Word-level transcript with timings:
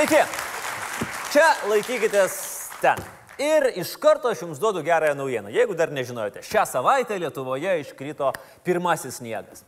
Sveiki! 0.00 0.20
Čia 1.28 1.46
laikykitės 1.68 2.34
ten. 2.80 3.02
Ir 3.36 3.66
iš 3.82 3.90
karto 4.00 4.30
aš 4.32 4.46
jums 4.46 4.56
duodu 4.56 4.80
gerąją 4.80 5.12
naujieną. 5.18 5.50
Jeigu 5.52 5.74
dar 5.76 5.90
nežinojote, 5.92 6.40
šią 6.40 6.62
savaitę 6.70 7.18
Lietuvoje 7.20 7.74
iškrito 7.82 8.30
pirmasis 8.64 9.18
sniegas. 9.18 9.60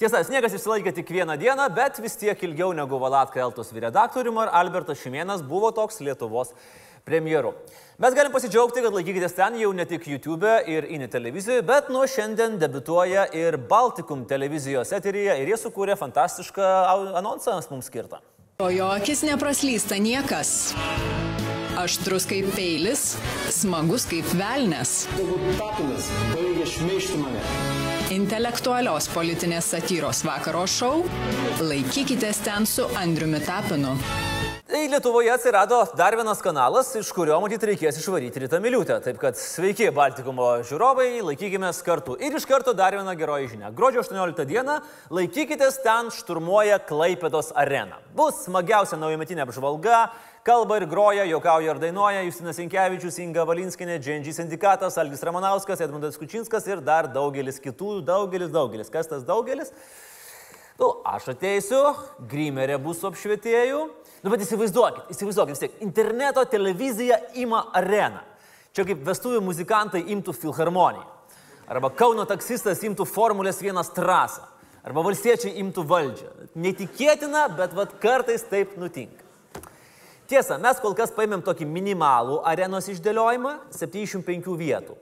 Tiesa, 0.00 0.22
sniegas 0.24 0.54
išsilaikė 0.56 0.94
tik 0.96 1.12
vieną 1.12 1.36
dieną, 1.36 1.66
bet 1.76 2.00
vis 2.00 2.16
tiek 2.16 2.40
ilgiau 2.48 2.70
negu 2.72 2.96
Valatka 3.02 3.42
Eltos 3.44 3.68
vyredaktorium 3.76 4.40
ar 4.46 4.54
Albertas 4.62 5.02
Šimienas 5.02 5.42
buvo 5.44 5.68
toks 5.76 6.00
Lietuvos 6.00 6.54
premjeru. 7.04 7.52
Mes 8.00 8.16
galim 8.16 8.32
pasidžiaugti, 8.32 8.80
kad 8.80 8.96
laikykitės 8.96 9.36
ten 9.36 9.58
jau 9.60 9.74
ne 9.76 9.84
tik 9.84 10.08
YouTube 10.08 10.54
ir 10.72 10.88
INI 10.88 11.10
televizijoje, 11.12 11.66
bet 11.68 11.92
nuo 11.92 12.06
šiandien 12.08 12.56
debituoja 12.64 13.28
ir 13.36 13.60
Baltikum 13.68 14.24
televizijos 14.24 14.96
eteryje 14.96 15.36
ir 15.42 15.52
jie 15.52 15.60
sukūrė 15.66 15.98
fantastišką 16.00 16.72
anonsą 17.20 17.60
mums 17.74 17.92
skirtą. 17.92 18.24
O 18.58 18.70
jo 18.72 18.86
akis 18.88 19.20
nepraslysta 19.20 19.98
niekas. 20.00 20.72
Aštrus 21.76 22.24
kaip 22.24 22.46
peilis, 22.56 23.02
smagus 23.52 24.06
kaip 24.08 24.30
velnes. 24.38 24.92
Tapinas 25.58 26.06
baigia 26.30 26.64
šmeišti 26.72 27.20
mane. 27.20 27.42
Intelektualios 28.16 29.10
politinės 29.12 29.68
satyros 29.74 30.22
vakaro 30.24 30.64
šou 30.72 31.04
Laikykitės 31.60 32.40
ten 32.48 32.64
su 32.64 32.88
Andriumi 32.96 33.42
Tapinu. 33.44 33.92
Tai 34.66 34.88
Lietuvoje 34.88 35.30
atsirado 35.30 35.76
dar 35.94 36.16
vienas 36.18 36.40
kanalas, 36.42 36.88
iš 36.98 37.12
kurio 37.14 37.36
matyt 37.38 37.62
reikės 37.68 38.00
išvaryti 38.00 38.40
Rita 38.42 38.58
Miliutę. 38.58 38.96
Taip 38.98 39.20
kad 39.22 39.36
sveiki 39.38 39.92
Baltikumo 39.94 40.48
žiūrovai, 40.66 41.20
laikykime 41.22 41.68
kartu. 41.86 42.16
Ir 42.18 42.34
iš 42.34 42.48
karto 42.50 42.72
dar 42.74 42.96
viena 42.98 43.12
geroji 43.14 43.52
žinia. 43.52 43.70
Gruodžio 43.70 44.02
18 44.02 44.42
dieną 44.48 44.80
laikykitės 45.14 45.78
ten 45.84 46.10
šturmuoja 46.10 46.80
Klaipėdos 46.82 47.52
arena. 47.54 48.00
Bus 48.18 48.40
smagiausia 48.48 48.98
naujametinė 48.98 49.44
apžvalga, 49.44 50.00
kalba 50.42 50.80
ir 50.80 50.88
groja, 50.90 51.28
jokauja 51.30 51.76
ir 51.76 51.82
dainuoja 51.84 52.26
Justinas 52.26 52.58
Inkevičius, 52.66 53.20
Inga 53.22 53.46
Valinskinė, 53.46 54.00
Dženži 54.02 54.34
sindikatas, 54.34 54.98
Algis 54.98 55.22
Ramanauskas, 55.22 55.84
Edmundas 55.86 56.18
Kučinskas 56.18 56.66
ir 56.66 56.82
dar 56.82 57.06
daugelis 57.14 57.62
kitų, 57.62 58.00
daugelis, 58.10 58.50
daugelis. 58.50 58.90
Kas 58.90 59.14
tas 59.14 59.22
daugelis? 59.30 59.70
Nu, 60.82 60.90
aš 61.06 61.30
ateisiu, 61.36 61.84
Grimerė 62.26 62.82
bus 62.82 62.98
su 62.98 63.06
apšvietėju. 63.14 63.86
Nu, 64.26 64.32
bet 64.34 64.42
įsivaizduokit, 64.42 65.12
įsivaizduokit, 65.14 65.54
vis 65.54 65.60
tiek, 65.62 65.74
interneto 65.86 66.42
televizija 66.50 67.20
ima 67.38 67.60
areną. 67.78 68.24
Čia 68.74 68.82
kaip 68.88 69.04
vestuvių 69.06 69.38
muzikantai 69.46 70.00
imtų 70.10 70.32
filharmoniją. 70.34 71.04
Arba 71.70 71.92
Kauno 71.94 72.24
taksistas 72.26 72.82
imtų 72.82 73.06
Formulės 73.06 73.62
vienas 73.62 73.92
trasą. 73.94 74.42
Arba 74.82 75.04
valstiečiai 75.06 75.52
imtų 75.62 75.84
valdžią. 75.86 76.32
Netikėtina, 76.58 77.44
bet 77.54 77.76
vat 77.78 77.94
kartais 78.02 78.42
taip 78.50 78.74
nutinka. 78.82 79.22
Tiesa, 80.26 80.58
mes 80.58 80.82
kol 80.82 80.98
kas 80.98 81.14
paėmėm 81.14 81.46
tokį 81.46 81.70
minimalų 81.70 82.40
arenos 82.50 82.90
išdėliojimą- 82.90 83.54
75 83.78 84.58
vietų. 84.58 84.98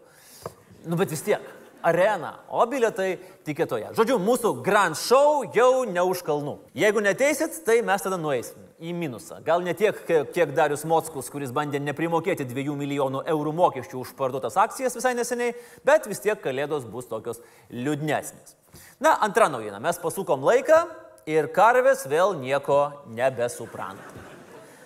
Nu, 0.85 0.97
bet 1.01 1.09
vis 1.09 1.23
tiek, 1.25 1.41
arena, 1.83 2.41
o 2.49 2.67
biletai 2.67 3.19
tikėtoje. 3.47 3.95
Žodžiu, 3.97 4.21
mūsų 4.21 4.63
Grand 4.63 4.97
Show 4.97 5.45
jau 5.55 5.87
ne 5.89 6.01
už 6.01 6.23
kalnų. 6.23 6.59
Jeigu 6.75 7.01
neteisit, 7.01 7.65
tai 7.65 7.81
mes 7.81 8.03
tada 8.03 8.19
nueisim 8.19 8.74
į 8.85 8.93
minusą. 8.97 9.41
Gal 9.47 9.65
ne 9.65 9.75
tiek, 9.77 9.97
kiek 10.07 10.53
Darius 10.57 10.85
Mockus, 10.89 11.31
kuris 11.33 11.53
bandė 11.55 11.81
neprimokėti 11.83 12.47
2 12.49 12.77
milijonų 12.79 13.25
eurų 13.33 13.55
mokesčių 13.61 14.03
už 14.03 14.13
parduotas 14.19 14.59
akcijas 14.61 14.97
visai 14.99 15.15
neseniai, 15.17 15.55
bet 15.87 16.09
vis 16.11 16.23
tiek 16.25 16.41
kalėdos 16.41 16.85
bus 16.91 17.09
tokios 17.11 17.41
liūdnesnės. 17.73 18.59
Na, 19.03 19.17
antra 19.25 19.49
naujiena. 19.53 19.81
Mes 19.83 19.99
pasukom 20.03 20.45
laiką 20.45 20.85
ir 21.31 21.49
karvės 21.55 22.05
vėl 22.11 22.37
nieko 22.41 22.81
nebesupranta. 23.15 24.25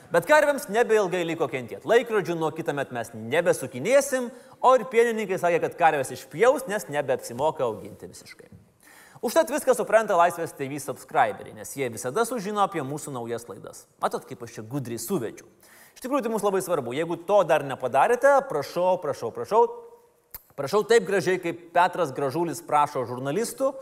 Bet 0.08 0.24
karvėms 0.24 0.70
nebeilgai 0.72 1.20
liko 1.28 1.50
kentėti. 1.52 1.84
Laikrodžių 1.88 2.38
nuo 2.38 2.48
kitą 2.56 2.72
metą 2.76 2.96
mes 2.96 3.10
nebesukinėsim, 3.12 4.30
o 4.64 4.72
ir 4.78 4.86
pienininkai 4.88 5.36
sakė, 5.40 5.60
kad 5.66 5.76
karvės 5.80 6.14
išpjaus, 6.16 6.64
nes 6.70 6.88
nebeapsimoka 6.88 7.66
auginti 7.66 8.08
visiškai. 8.08 8.48
Užtat 9.24 9.50
viską 9.50 9.74
supranta 9.74 10.14
Laisvės 10.18 10.54
TV 10.54 10.78
subscriberiai, 10.82 11.56
nes 11.56 11.72
jie 11.74 11.88
visada 11.90 12.22
sužino 12.28 12.62
apie 12.62 12.84
mūsų 12.86 13.14
naujas 13.16 13.48
laidas. 13.50 13.86
Matot, 14.02 14.26
kaip 14.28 14.44
aš 14.46 14.58
čia 14.58 14.66
gudriai 14.66 15.00
suvedžiu. 15.02 15.48
Iš 15.96 16.04
tikrųjų, 16.04 16.22
tai 16.24 16.30
mums 16.30 16.46
labai 16.46 16.60
svarbu. 16.62 16.94
Jeigu 16.94 17.18
to 17.26 17.40
dar 17.48 17.64
nepadarėte, 17.66 18.36
prašau, 18.46 18.92
prašau, 19.02 19.32
prašau, 19.34 19.62
prašau 20.54 20.84
taip 20.86 21.08
gražiai, 21.08 21.40
kaip 21.42 21.72
Petras 21.74 22.14
Gražulis 22.14 22.62
prašo 22.62 23.02
žurnalistų, 23.10 23.72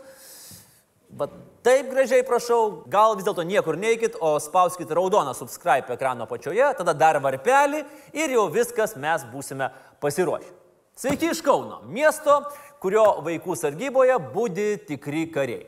Bet 1.07 1.31
taip 1.63 1.87
gražiai 1.87 2.23
prašau, 2.27 2.83
gal 2.91 3.15
vis 3.15 3.23
dėlto 3.23 3.45
niekur 3.47 3.77
neikit, 3.79 4.17
o 4.19 4.33
spauskite 4.43 4.91
raudoną 4.95 5.31
subscribe 5.37 5.93
ekrano 5.95 6.25
apačioje, 6.27 6.67
tada 6.75 6.91
dar 6.91 7.21
varpelį 7.23 7.85
ir 8.11 8.33
jau 8.35 8.49
viskas 8.51 8.97
mes 8.99 9.23
būsime 9.31 9.69
pasiruošę. 10.03 10.51
Sveiki 10.97 11.29
iš 11.31 11.39
Kauno, 11.45 11.79
miesto, 11.87 12.41
kurio 12.83 13.05
vaikų 13.25 13.57
sargyboje 13.57 14.19
būdi 14.33 14.69
tikri 14.87 15.25
kariai. 15.33 15.65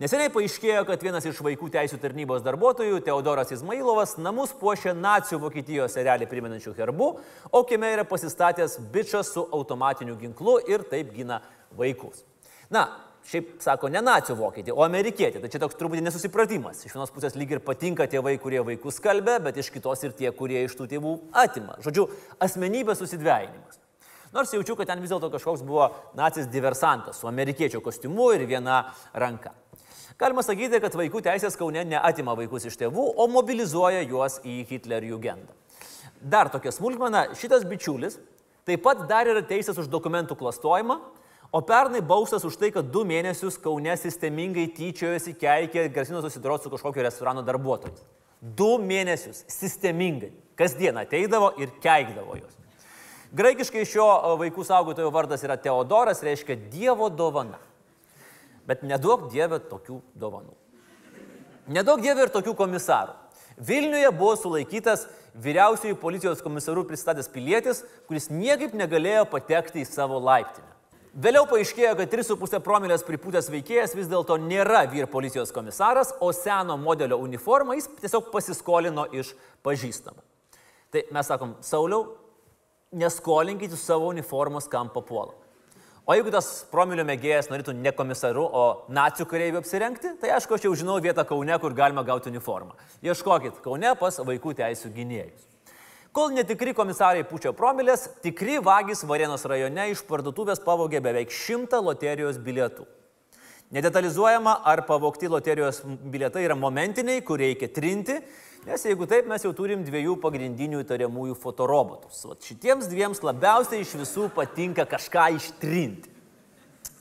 Neseniai 0.00 0.30
paaiškėjo, 0.32 0.86
kad 0.88 1.02
vienas 1.04 1.26
iš 1.28 1.42
vaikų 1.44 1.66
teisų 1.74 1.98
tarnybos 2.00 2.40
darbuotojų, 2.40 3.02
Teodoras 3.04 3.50
Izmailovas, 3.52 4.14
namus 4.16 4.54
puošia 4.56 4.94
nacijų 4.96 5.42
Vokietijos 5.42 5.92
serialį 5.92 6.24
primenančių 6.30 6.72
herbų, 6.78 7.08
o 7.52 7.60
kieme 7.68 7.90
yra 7.92 8.06
pasistatęs 8.08 8.78
bičias 8.94 9.34
su 9.34 9.44
automatiniu 9.44 10.16
ginklu 10.22 10.56
ir 10.72 10.86
taip 10.88 11.12
gina 11.12 11.42
vaikus. 11.76 12.24
Na, 12.72 12.86
šiaip 13.28 13.58
sako 13.60 13.90
ne 13.92 14.00
nacijų 14.00 14.38
vokietį, 14.38 14.72
o 14.72 14.86
amerikietį. 14.86 15.42
Tai 15.42 15.52
čia 15.52 15.60
toks 15.66 15.76
truputį 15.76 16.06
nesusipratimas. 16.06 16.80
Iš 16.86 16.96
vienos 16.96 17.12
pusės 17.12 17.36
lyg 17.36 17.52
ir 17.52 17.62
patinka 17.66 18.08
tėvai, 18.08 18.38
kurie 18.40 18.64
vaikus 18.64 19.02
kalbė, 19.04 19.36
bet 19.50 19.60
iš 19.60 19.68
kitos 19.74 20.08
ir 20.08 20.16
tie, 20.16 20.32
kurie 20.32 20.64
iš 20.64 20.80
tų 20.80 20.88
tėvų 20.94 21.14
atima. 21.44 21.76
Žodžiu, 21.84 22.08
asmenybės 22.40 23.04
susidvėjinimas. 23.04 23.82
Nors 24.32 24.52
jaučiu, 24.54 24.76
kad 24.78 24.86
ten 24.86 25.00
vis 25.02 25.10
dėlto 25.10 25.30
kažkoks 25.32 25.64
buvo 25.66 25.88
nacis 26.14 26.46
diversantas 26.50 27.18
su 27.18 27.26
amerikiečio 27.26 27.80
kostiumu 27.82 28.30
ir 28.36 28.44
viena 28.46 28.84
ranka. 29.12 29.50
Galima 30.20 30.44
sakyti, 30.44 30.78
kad 30.82 30.94
vaikų 30.94 31.22
teisės 31.24 31.56
Kaune 31.58 31.82
neatima 31.88 32.36
vaikus 32.38 32.68
iš 32.68 32.76
tėvų, 32.78 33.06
o 33.16 33.26
mobilizuoja 33.32 34.04
juos 34.04 34.36
į 34.46 34.60
Hitlerio 34.68 35.16
jugendą. 35.16 35.56
Dar 36.20 36.50
tokia 36.52 36.70
smulkmena, 36.76 37.30
šitas 37.40 37.64
bičiulis 37.66 38.20
taip 38.68 38.84
pat 38.84 39.06
dar 39.08 39.26
yra 39.32 39.42
teisės 39.42 39.80
už 39.80 39.88
dokumentų 39.90 40.36
klastojimą, 40.38 40.98
o 41.50 41.62
pernai 41.66 42.04
baustas 42.04 42.44
už 42.46 42.60
tai, 42.60 42.70
kad 42.70 42.92
du 42.92 43.02
mėnesius 43.08 43.56
Kaune 43.58 43.96
sistemingai 43.98 44.68
tyčiojosi, 44.76 45.34
keikė, 45.40 45.88
grasino 45.90 46.20
susidoroti 46.22 46.68
su 46.68 46.74
kažkokio 46.76 47.08
restorano 47.08 47.42
darbuotojais. 47.42 48.04
Du 48.40 48.76
mėnesius 48.78 49.42
sistemingai, 49.50 50.30
kasdien 50.54 51.00
ateidavo 51.00 51.54
ir 51.58 51.72
keikdavo 51.82 52.38
juos. 52.38 52.59
Graikiškai 53.30 53.84
šio 53.86 54.06
vaikų 54.40 54.64
saugotojo 54.66 55.10
vardas 55.14 55.44
yra 55.46 55.54
Teodoras, 55.60 56.22
reiškia 56.26 56.56
Dievo 56.72 57.06
dovana. 57.14 57.60
Bet 58.66 58.82
nedaug 58.82 59.28
Dieve 59.30 59.60
tokių 59.62 60.00
dovanų. 60.18 60.56
Nedaug 61.70 62.02
Dieve 62.02 62.26
ir 62.26 62.32
tokių 62.34 62.56
komisarų. 62.58 63.14
Vilniuje 63.60 64.10
buvo 64.16 64.34
sulaikytas 64.40 65.04
vyriausiųjų 65.38 65.98
policijos 66.00 66.42
komisarų 66.42 66.84
pristatęs 66.88 67.30
pilietis, 67.30 67.84
kuris 68.08 68.30
niekaip 68.32 68.74
negalėjo 68.74 69.28
patekti 69.30 69.84
į 69.84 69.86
savo 69.86 70.18
laiptinę. 70.18 70.66
Vėliau 71.10 71.42
paaiškėjo, 71.50 71.92
kad 71.98 72.10
3,5 72.10 72.60
promilės 72.62 73.02
pripūtęs 73.06 73.50
veikėjas 73.50 73.94
vis 73.98 74.10
dėlto 74.10 74.36
nėra 74.42 74.84
vyr 74.90 75.08
policijos 75.10 75.50
komisaras, 75.54 76.12
o 76.22 76.30
seno 76.34 76.76
modelio 76.78 77.18
uniformą 77.18 77.74
jis 77.78 77.88
tiesiog 77.98 78.30
pasiskolino 78.30 79.08
iš 79.14 79.32
pažįstamų. 79.66 80.22
Tai 80.90 81.02
mes 81.14 81.30
sakom, 81.30 81.56
Sauliau, 81.66 82.04
neskolinkite 82.92 83.76
savo 83.76 84.08
uniformos 84.10 84.68
kam 84.68 84.88
papuola. 84.88 85.34
O 86.06 86.14
jeigu 86.16 86.32
tas 86.34 86.46
promilio 86.72 87.04
mėgėjas 87.06 87.50
norėtų 87.52 87.74
ne 87.78 87.92
komisaru, 87.94 88.42
o 88.42 88.62
nacijų 88.90 89.28
kareivių 89.30 89.60
apsirengti, 89.60 90.14
tai 90.18 90.32
aišku, 90.34 90.56
aš 90.56 90.64
jau 90.66 90.72
žinau 90.80 90.96
vietą 91.02 91.22
Kaune, 91.28 91.54
kur 91.62 91.76
galima 91.76 92.02
gauti 92.02 92.32
uniformą. 92.32 92.74
Ieškokit 93.04 93.60
Kaune 93.62 93.92
pas 94.00 94.18
vaikų 94.18 94.56
teisų 94.58 94.90
gynėjus. 94.96 95.46
Kol 96.10 96.32
netikri 96.34 96.72
komisarai 96.74 97.22
pučia 97.22 97.52
promilės, 97.54 98.08
tikri 98.24 98.56
vagys 98.58 99.04
Varenos 99.06 99.44
rajone 99.46 99.84
iš 99.92 100.02
parduotuvės 100.08 100.58
pavogė 100.64 100.98
beveik 101.04 101.30
šimtą 101.30 101.78
loterijos 101.86 102.40
bilietų. 102.42 102.88
Nedetalizuojama, 103.70 104.56
ar 104.66 104.82
pavogti 104.88 105.30
loterijos 105.30 105.84
bilietai 105.86 106.42
yra 106.48 106.56
momentiniai, 106.58 107.22
kur 107.22 107.38
reikia 107.38 107.70
trinti, 107.70 108.16
nes 108.66 108.84
jeigu 108.84 109.08
taip, 109.10 109.28
mes 109.30 109.44
jau 109.44 109.52
turim 109.56 109.82
dviejų 109.86 110.16
pagrindinių 110.20 110.84
įtariamųjų 110.84 111.36
fotorobotus. 111.40 112.22
Vat 112.28 112.46
šitiems 112.46 112.88
dviems 112.90 113.22
labiausiai 113.24 113.84
iš 113.84 113.96
visų 114.02 114.28
patinka 114.36 114.86
kažką 114.88 115.30
ištrinti. 115.38 116.10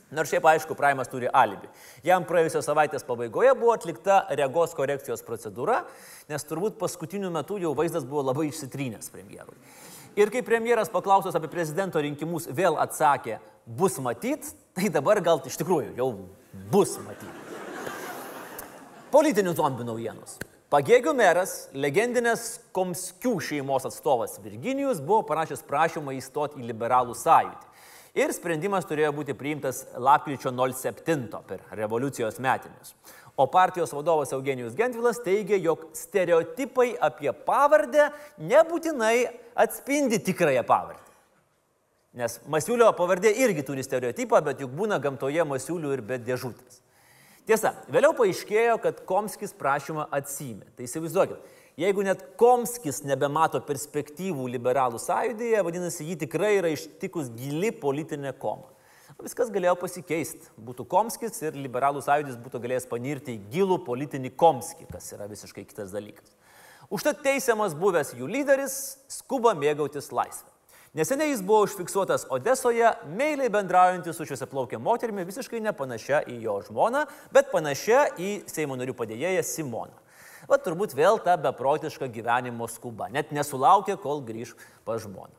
Nors 0.09 0.31
šiaip 0.31 0.45
aišku, 0.50 0.73
Praimas 0.73 1.09
turi 1.09 1.29
alibi. 1.29 1.67
Jam 2.01 2.23
praėjusios 2.25 2.65
savaitės 2.65 3.06
pabaigoje 3.06 3.51
buvo 3.59 3.75
atlikta 3.75 4.23
regos 4.33 4.73
korekcijos 4.73 5.21
procedūra, 5.25 5.83
nes 6.31 6.47
turbūt 6.50 6.79
paskutiniu 6.81 7.29
metu 7.33 7.59
jau 7.61 7.75
vaizdas 7.77 8.07
buvo 8.09 8.25
labai 8.31 8.47
išsitrynęs 8.50 9.11
premjerui. 9.13 9.53
Ir 10.17 10.33
kai 10.33 10.41
premjeras 10.41 10.89
paklausęs 10.89 11.38
apie 11.38 11.51
prezidento 11.53 12.01
rinkimus 12.01 12.50
vėl 12.57 12.79
atsakė, 12.81 13.38
bus 13.69 14.00
matyt, 14.01 14.50
tai 14.73 14.89
dabar 14.89 15.21
gal 15.21 15.44
iš 15.45 15.61
tikrųjų 15.61 15.94
jau 16.00 16.09
bus 16.73 16.97
matyt. 17.06 17.29
Politinių 19.13 19.53
zombių 19.57 19.85
naujienos. 19.91 20.39
Pagėgių 20.69 21.16
meras, 21.18 21.63
legendinės 21.74 22.60
Komskių 22.77 23.31
šeimos 23.42 23.88
atstovas 23.89 24.36
Virginijus 24.44 25.00
buvo 25.01 25.24
parašęs 25.25 25.63
prašymą 25.66 26.13
įstoti 26.13 26.60
į 26.62 26.68
liberalų 26.68 27.16
sąjūdį. 27.18 27.69
Ir 28.21 28.30
sprendimas 28.38 28.86
turėjo 28.86 29.10
būti 29.18 29.33
priimtas 29.38 29.80
lapkričio 29.98 30.51
07 30.54 31.24
per 31.50 31.63
revoliucijos 31.74 32.38
metinius. 32.38 32.94
O 33.33 33.48
partijos 33.50 33.95
vadovas 33.98 34.30
Eugenijus 34.38 34.75
Gentvilas 34.77 35.18
teigia, 35.25 35.57
jog 35.57 35.88
stereotipai 35.98 36.92
apie 37.01 37.33
pavardę 37.33 38.12
nebūtinai 38.38 39.25
atspindi 39.57 40.19
tikrąją 40.21 40.68
pavardę. 40.69 41.18
Nes 42.13 42.38
Masiulio 42.45 42.92
pavardė 42.94 43.33
irgi 43.42 43.66
turi 43.66 43.81
stereotipą, 43.81 44.44
bet 44.45 44.62
juk 44.62 44.77
būna 44.77 45.01
gamtoje 45.01 45.50
Masiulių 45.50 45.95
ir 45.98 46.06
be 46.06 46.21
dėžutės. 46.21 46.83
Tiesa, 47.49 47.71
vėliau 47.89 48.13
paaiškėjo, 48.13 48.75
kad 48.83 48.99
Komskis 49.09 49.55
prašymą 49.57 50.03
atsymė. 50.13 50.67
Tai 50.77 50.85
įsivaizduokit, 50.85 51.55
jeigu 51.81 52.03
net 52.05 52.21
Komskis 52.37 52.99
nebemato 53.01 53.57
perspektyvų 53.65 54.45
liberalų 54.53 55.01
sąjūdėje, 55.01 55.63
vadinasi, 55.65 56.05
jį 56.11 56.19
tikrai 56.27 56.51
yra 56.59 56.69
ištikus 56.75 57.31
gili 57.33 57.71
politinė 57.73 58.35
koma. 58.37 58.69
Viskas 59.17 59.49
galėjo 59.49 59.73
pasikeisti. 59.81 60.45
Būtų 60.61 60.85
Komskis 60.93 61.41
ir 61.41 61.57
liberalų 61.57 62.05
sąjūdis 62.05 62.37
būtų 62.39 62.61
galėjęs 62.67 62.85
panirti 62.91 63.33
į 63.33 63.41
gilų 63.55 63.79
politinį 63.87 64.35
Komskį, 64.37 64.85
kas 64.93 65.09
yra 65.17 65.25
visiškai 65.31 65.65
kitas 65.65 65.89
dalykas. 65.95 66.29
Užtat 66.93 67.25
teisiamas 67.25 67.73
buvęs 67.73 68.13
jų 68.13 68.29
lyderis 68.29 68.77
skuba 69.09 69.57
mėgautis 69.57 70.13
laisvę. 70.13 70.53
Neseniai 70.94 71.30
jis 71.30 71.41
buvo 71.45 71.62
užfiksuotas 71.68 72.24
Odesoje, 72.33 72.88
meiliai 73.13 73.50
bendraujantis 73.53 74.18
su 74.18 74.25
šiuose 74.25 74.47
plaukia 74.50 74.80
moterimi, 74.81 75.21
visiškai 75.27 75.59
nepanašia 75.62 76.24
į 76.25 76.39
jo 76.47 76.56
žmoną, 76.65 77.03
bet 77.33 77.51
panašia 77.51 78.07
į 78.18 78.30
Seimo 78.50 78.74
narių 78.80 78.95
padėjėją 78.97 79.44
Simoną. 79.45 79.94
O 80.50 80.57
turbūt 80.57 80.95
vėl 80.97 81.19
ta 81.21 81.36
beprotiška 81.38 82.07
gyvenimo 82.09 82.65
skuba, 82.65 83.06
net 83.13 83.30
nesulaukė, 83.36 84.00
kol 84.01 84.24
grįž 84.25 84.56
pa 84.88 84.97
žmoną. 84.97 85.36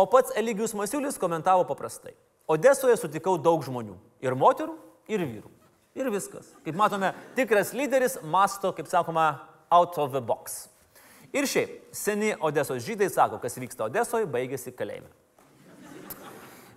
O 0.00 0.06
pats 0.08 0.32
Eligijus 0.36 0.72
Masiulis 0.76 1.20
komentavo 1.20 1.66
paprastai. 1.68 2.14
Odesoje 2.48 2.96
sutikau 2.96 3.36
daug 3.36 3.60
žmonių. 3.66 3.98
Ir 4.24 4.36
moterų, 4.38 4.78
ir 5.12 5.26
vyrų. 5.26 5.52
Ir 5.96 6.08
viskas. 6.12 6.48
Kaip 6.64 6.76
matome, 6.78 7.12
tikras 7.36 7.74
lyderis 7.76 8.16
masto, 8.24 8.72
kaip 8.72 8.88
sakoma, 8.88 9.42
out 9.68 9.98
of 10.00 10.16
the 10.16 10.24
box. 10.24 10.70
Ir 11.36 11.44
šiaip, 11.50 11.76
seni 11.92 12.32
Odesos 12.40 12.84
žydai 12.86 13.10
sako, 13.12 13.40
kas 13.42 13.58
vyksta 13.60 13.90
Odesoje, 13.90 14.28
baigėsi 14.30 14.72
kalėjime. 14.72 15.10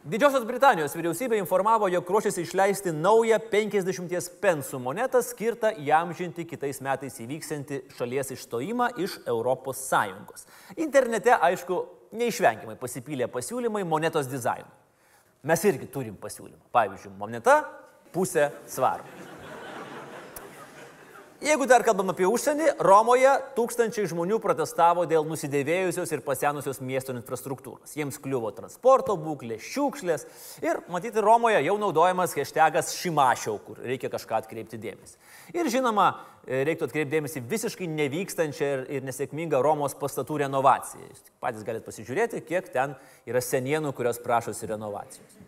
Didžiosios 0.10 0.46
Britanijos 0.48 0.96
vyriausybė 0.96 1.38
informavo, 1.38 1.90
jog 1.92 2.08
ruošiasi 2.10 2.46
išleisti 2.46 2.94
naują 2.96 3.38
50 3.52 4.30
pensų 4.42 4.80
monetą 4.82 5.20
skirtą 5.24 5.74
įamžinti 5.84 6.48
kitais 6.50 6.80
metais 6.82 7.20
įvyksianti 7.20 7.82
šalies 7.98 8.32
išstojimą 8.34 8.90
iš 8.98 9.20
Sąjungos. 9.76 10.48
Internete, 10.78 11.36
aišku, 11.36 11.82
neišvengiamai 12.16 12.80
pasipylė 12.80 13.28
pasiūlymai 13.28 13.84
monetos 13.86 14.28
dizainui. 14.28 14.72
Mes 15.44 15.64
irgi 15.64 15.88
turim 15.88 16.16
pasiūlymą. 16.20 16.72
Pavyzdžiui, 16.72 17.16
moneta 17.20 17.62
pusė 18.12 18.50
svarų. 18.68 19.39
Jeigu 21.40 21.64
dar 21.72 21.86
kalbam 21.88 22.10
apie 22.12 22.26
užsienį, 22.28 22.66
Romoje 22.84 23.30
tūkstančiai 23.56 24.10
žmonių 24.12 24.42
protestavo 24.44 25.06
dėl 25.08 25.24
nusidėvėjusios 25.24 26.12
ir 26.12 26.24
pasenusios 26.26 26.82
miesto 26.84 27.14
infrastruktūros. 27.16 27.94
Jiems 27.96 28.18
kliuvo 28.20 28.50
transporto 28.58 29.16
būklė, 29.16 29.56
šiukšlės 29.64 30.26
ir, 30.60 30.82
matyti, 30.92 31.24
Romoje 31.24 31.62
jau 31.64 31.78
naudojamas 31.80 32.36
hashtagas 32.36 32.92
šimašiau, 33.00 33.56
kur 33.64 33.80
reikia 33.80 34.12
kažką 34.12 34.42
atkreipti 34.42 34.82
dėmesį. 34.84 35.16
Ir 35.56 35.70
žinoma, 35.72 36.10
reiktų 36.44 36.90
atkreipti 36.90 37.16
dėmesį 37.16 37.44
visiškai 37.54 37.88
nevykstančią 37.94 38.74
ir, 38.74 38.84
ir 38.98 39.08
nesėkmingą 39.08 39.64
Romos 39.64 39.96
pastatų 39.96 40.42
renovaciją. 40.44 41.08
Jūs 41.08 41.24
patys 41.40 41.64
galite 41.64 41.88
pasižiūrėti, 41.88 42.44
kiek 42.52 42.68
ten 42.76 43.00
yra 43.24 43.40
senienų, 43.40 43.96
kurios 43.96 44.20
prašosi 44.20 44.68
renovacijos. 44.74 45.40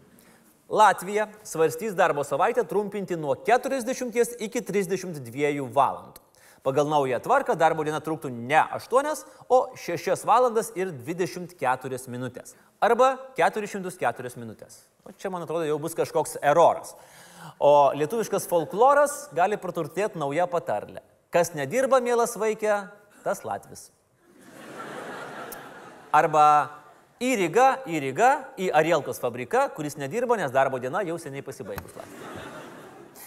Latvija 0.71 1.27
svarstys 1.43 1.95
darbo 1.95 2.23
savaitę 2.23 2.63
trumpinti 2.63 3.17
nuo 3.19 3.35
40 3.35 4.37
iki 4.39 4.61
32 4.63 5.67
valandų. 5.67 6.21
Pagal 6.63 6.87
naują 6.87 7.17
tvarką 7.19 7.55
darbo 7.57 7.83
diena 7.83 7.99
truktų 7.99 8.29
ne 8.29 8.61
8, 8.77 9.23
o 9.49 9.73
6 9.75 10.25
valandas 10.29 10.69
ir 10.77 10.91
24 10.93 11.99
minutės. 12.07 12.53
Arba 12.79 13.17
404 13.35 14.31
minutės. 14.37 14.83
O 15.03 15.11
čia, 15.11 15.31
man 15.33 15.41
atrodo, 15.41 15.65
jau 15.65 15.79
bus 15.81 15.97
kažkoks 15.97 16.37
eroras. 16.41 16.93
O 17.59 17.91
lietuviškas 17.97 18.45
folkloras 18.47 19.25
gali 19.33 19.57
praturtėti 19.57 20.21
naują 20.21 20.45
patarlę. 20.47 21.01
Kas 21.33 21.55
nedirba, 21.57 21.99
mielas 21.99 22.37
vaikė, 22.37 22.83
tas 23.25 23.41
Latvis. 23.43 23.89
Arba 26.13 26.80
į 27.21 27.31
Rygą, 27.43 27.67
į 27.85 28.01
Rygą, 28.07 28.29
į 28.57 28.71
Arielkos 28.81 29.21
fabriką, 29.21 29.67
kuris 29.75 29.97
nedirba, 29.99 30.37
nes 30.39 30.53
darbo 30.53 30.79
diena 30.81 31.03
jau 31.05 31.19
seniai 31.21 31.45
pasibaigus. 31.45 31.93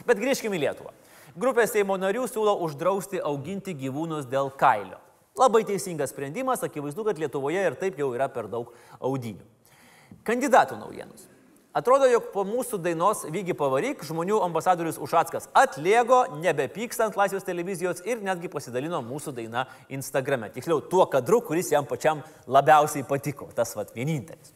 Bet 0.04 0.20
grįžkime 0.20 0.58
į 0.58 0.64
Lietuvą. 0.66 0.92
Grupė 1.38 1.66
Seimo 1.70 1.96
narių 1.98 2.26
siūlo 2.30 2.56
uždrausti 2.66 3.22
auginti 3.22 3.74
gyvūnus 3.78 4.26
dėl 4.30 4.52
kailio. 4.58 5.00
Labai 5.38 5.64
teisingas 5.66 6.12
sprendimas, 6.14 6.62
akivaizdu, 6.62 7.06
kad 7.06 7.18
Lietuvoje 7.18 7.62
ir 7.66 7.78
taip 7.78 7.98
jau 7.98 8.12
yra 8.14 8.28
per 8.30 8.46
daug 8.50 8.70
audinių. 9.02 9.42
Kandidatų 10.26 10.78
naujienos. 10.78 11.26
Atrodo, 11.74 12.06
jog 12.06 12.28
po 12.30 12.44
mūsų 12.46 12.78
dainos 12.78 13.24
Vygi 13.34 13.50
pavaryk 13.58 14.04
žmonių 14.06 14.36
ambasadorius 14.44 15.00
Ušackas 15.02 15.48
atlėgo, 15.58 16.20
nebepykstant 16.38 17.18
Laisvės 17.18 17.42
televizijos 17.42 18.04
ir 18.06 18.22
netgi 18.22 18.46
pasidalino 18.52 19.00
mūsų 19.02 19.34
dainą 19.34 19.64
Instagrame. 19.90 20.52
Tiksliau, 20.54 20.78
tuo 20.86 21.02
kadru, 21.10 21.42
kuris 21.42 21.72
jam 21.74 21.82
pačiam 21.90 22.22
labiausiai 22.46 23.02
patiko. 23.10 23.50
Tas 23.58 23.74
vad 23.74 23.90
vienintelis. 23.90 24.54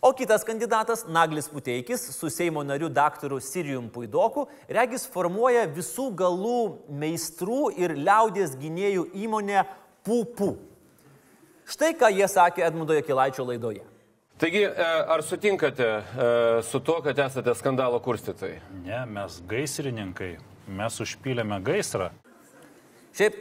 O 0.00 0.14
kitas 0.16 0.40
kandidatas, 0.48 1.04
Naglis 1.04 1.52
Puteikis, 1.52 2.08
su 2.16 2.32
Seimo 2.32 2.64
nariu 2.64 2.88
daktaru 2.88 3.44
Sirijum 3.44 3.92
Puidoku, 3.92 4.48
regis 4.64 5.04
formuoja 5.04 5.68
visų 5.68 6.14
galų 6.16 6.60
meistrų 6.88 7.74
ir 7.76 7.98
liaudės 8.00 8.56
gynėjų 8.56 9.10
įmonę 9.12 9.68
PUPU. 10.00 10.54
Štai 11.68 11.92
ką 11.92 12.08
jie 12.16 12.24
sakė 12.24 12.64
Edmundo 12.64 12.96
Jekilaičio 12.96 13.44
laidoje. 13.52 13.84
Taigi, 14.38 14.64
ar 14.66 15.22
sutinkate 15.22 16.02
su 16.66 16.80
to, 16.80 16.96
kad 17.02 17.18
esate 17.22 17.52
skandalo 17.54 18.00
kurstytojai? 18.02 18.56
Ne, 18.82 19.04
mes 19.06 19.36
gaisrininkai, 19.46 20.32
mes 20.66 20.96
užpylėme 21.04 21.60
gaisrą. 21.62 22.08
Šiaip, 23.14 23.36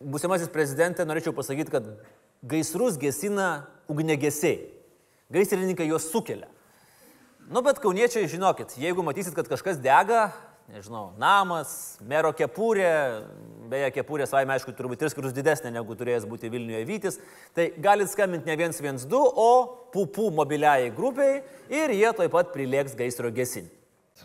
būsimasis 0.00 0.48
prezidentė, 0.54 1.04
norėčiau 1.04 1.36
pasakyti, 1.36 1.74
kad 1.74 1.90
gaisrus 2.48 2.96
gesina 2.96 3.66
ugnegesiai. 3.92 4.70
Gaisrininkai 5.36 5.90
juos 5.90 6.08
sukelia. 6.08 6.48
Nu, 7.52 7.60
bet 7.60 7.82
kauniečiai, 7.84 8.24
žinokit, 8.30 8.72
jeigu 8.80 9.04
matysit, 9.04 9.36
kad 9.36 9.52
kažkas 9.52 9.76
dega, 9.84 10.30
nežinau, 10.72 11.12
namas, 11.20 11.96
mero 12.06 12.32
kepurė, 12.36 12.90
beje, 13.70 13.90
kepurė 13.94 14.26
savai, 14.28 14.44
aišku, 14.56 14.74
turbūt 14.76 15.00
tris 15.02 15.14
kartus 15.16 15.34
didesnė 15.36 15.72
negu 15.74 15.96
turėjęs 15.98 16.26
būti 16.28 16.50
Vilniuje 16.52 16.82
Vytis, 16.88 17.20
tai 17.56 17.68
galit 17.82 18.10
skambinti 18.10 18.50
ne 18.50 18.70
112, 18.72 19.14
o 19.14 19.50
pupų 19.94 20.30
mobiliai 20.34 20.90
grupiai 20.94 21.42
ir 21.70 21.94
jie 21.94 22.10
taip 22.18 22.34
pat 22.34 22.52
prilėks 22.54 22.98
gaisro 22.98 23.30
gesinti. 23.34 23.72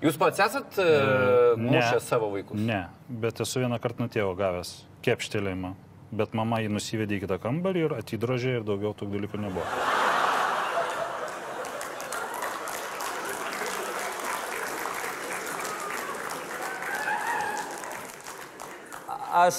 Jūs 0.02 0.16
pats 0.16 0.40
esat 0.40 0.78
uh, 0.80 1.60
mušę 1.60 2.00
savo 2.04 2.32
vaikus? 2.32 2.56
Ne, 2.58 2.86
bet 3.10 3.42
esu 3.44 3.60
vieną 3.60 3.80
kartą 3.84 4.06
nuo 4.06 4.12
tėvo 4.12 4.32
gavęs 4.40 4.78
kepštelėjimą, 5.04 5.74
bet 6.16 6.38
mama 6.38 6.62
jį 6.64 6.72
nusivedė 6.72 7.20
į 7.20 7.26
kitą 7.26 7.42
kambarį 7.44 7.84
ir 7.90 7.98
atidrožė 8.00 8.62
ir 8.62 8.68
daugiau 8.68 8.96
tų 8.96 9.12
dalykų 9.12 9.44
nebuvo. 9.44 9.68
Aš 19.32 19.58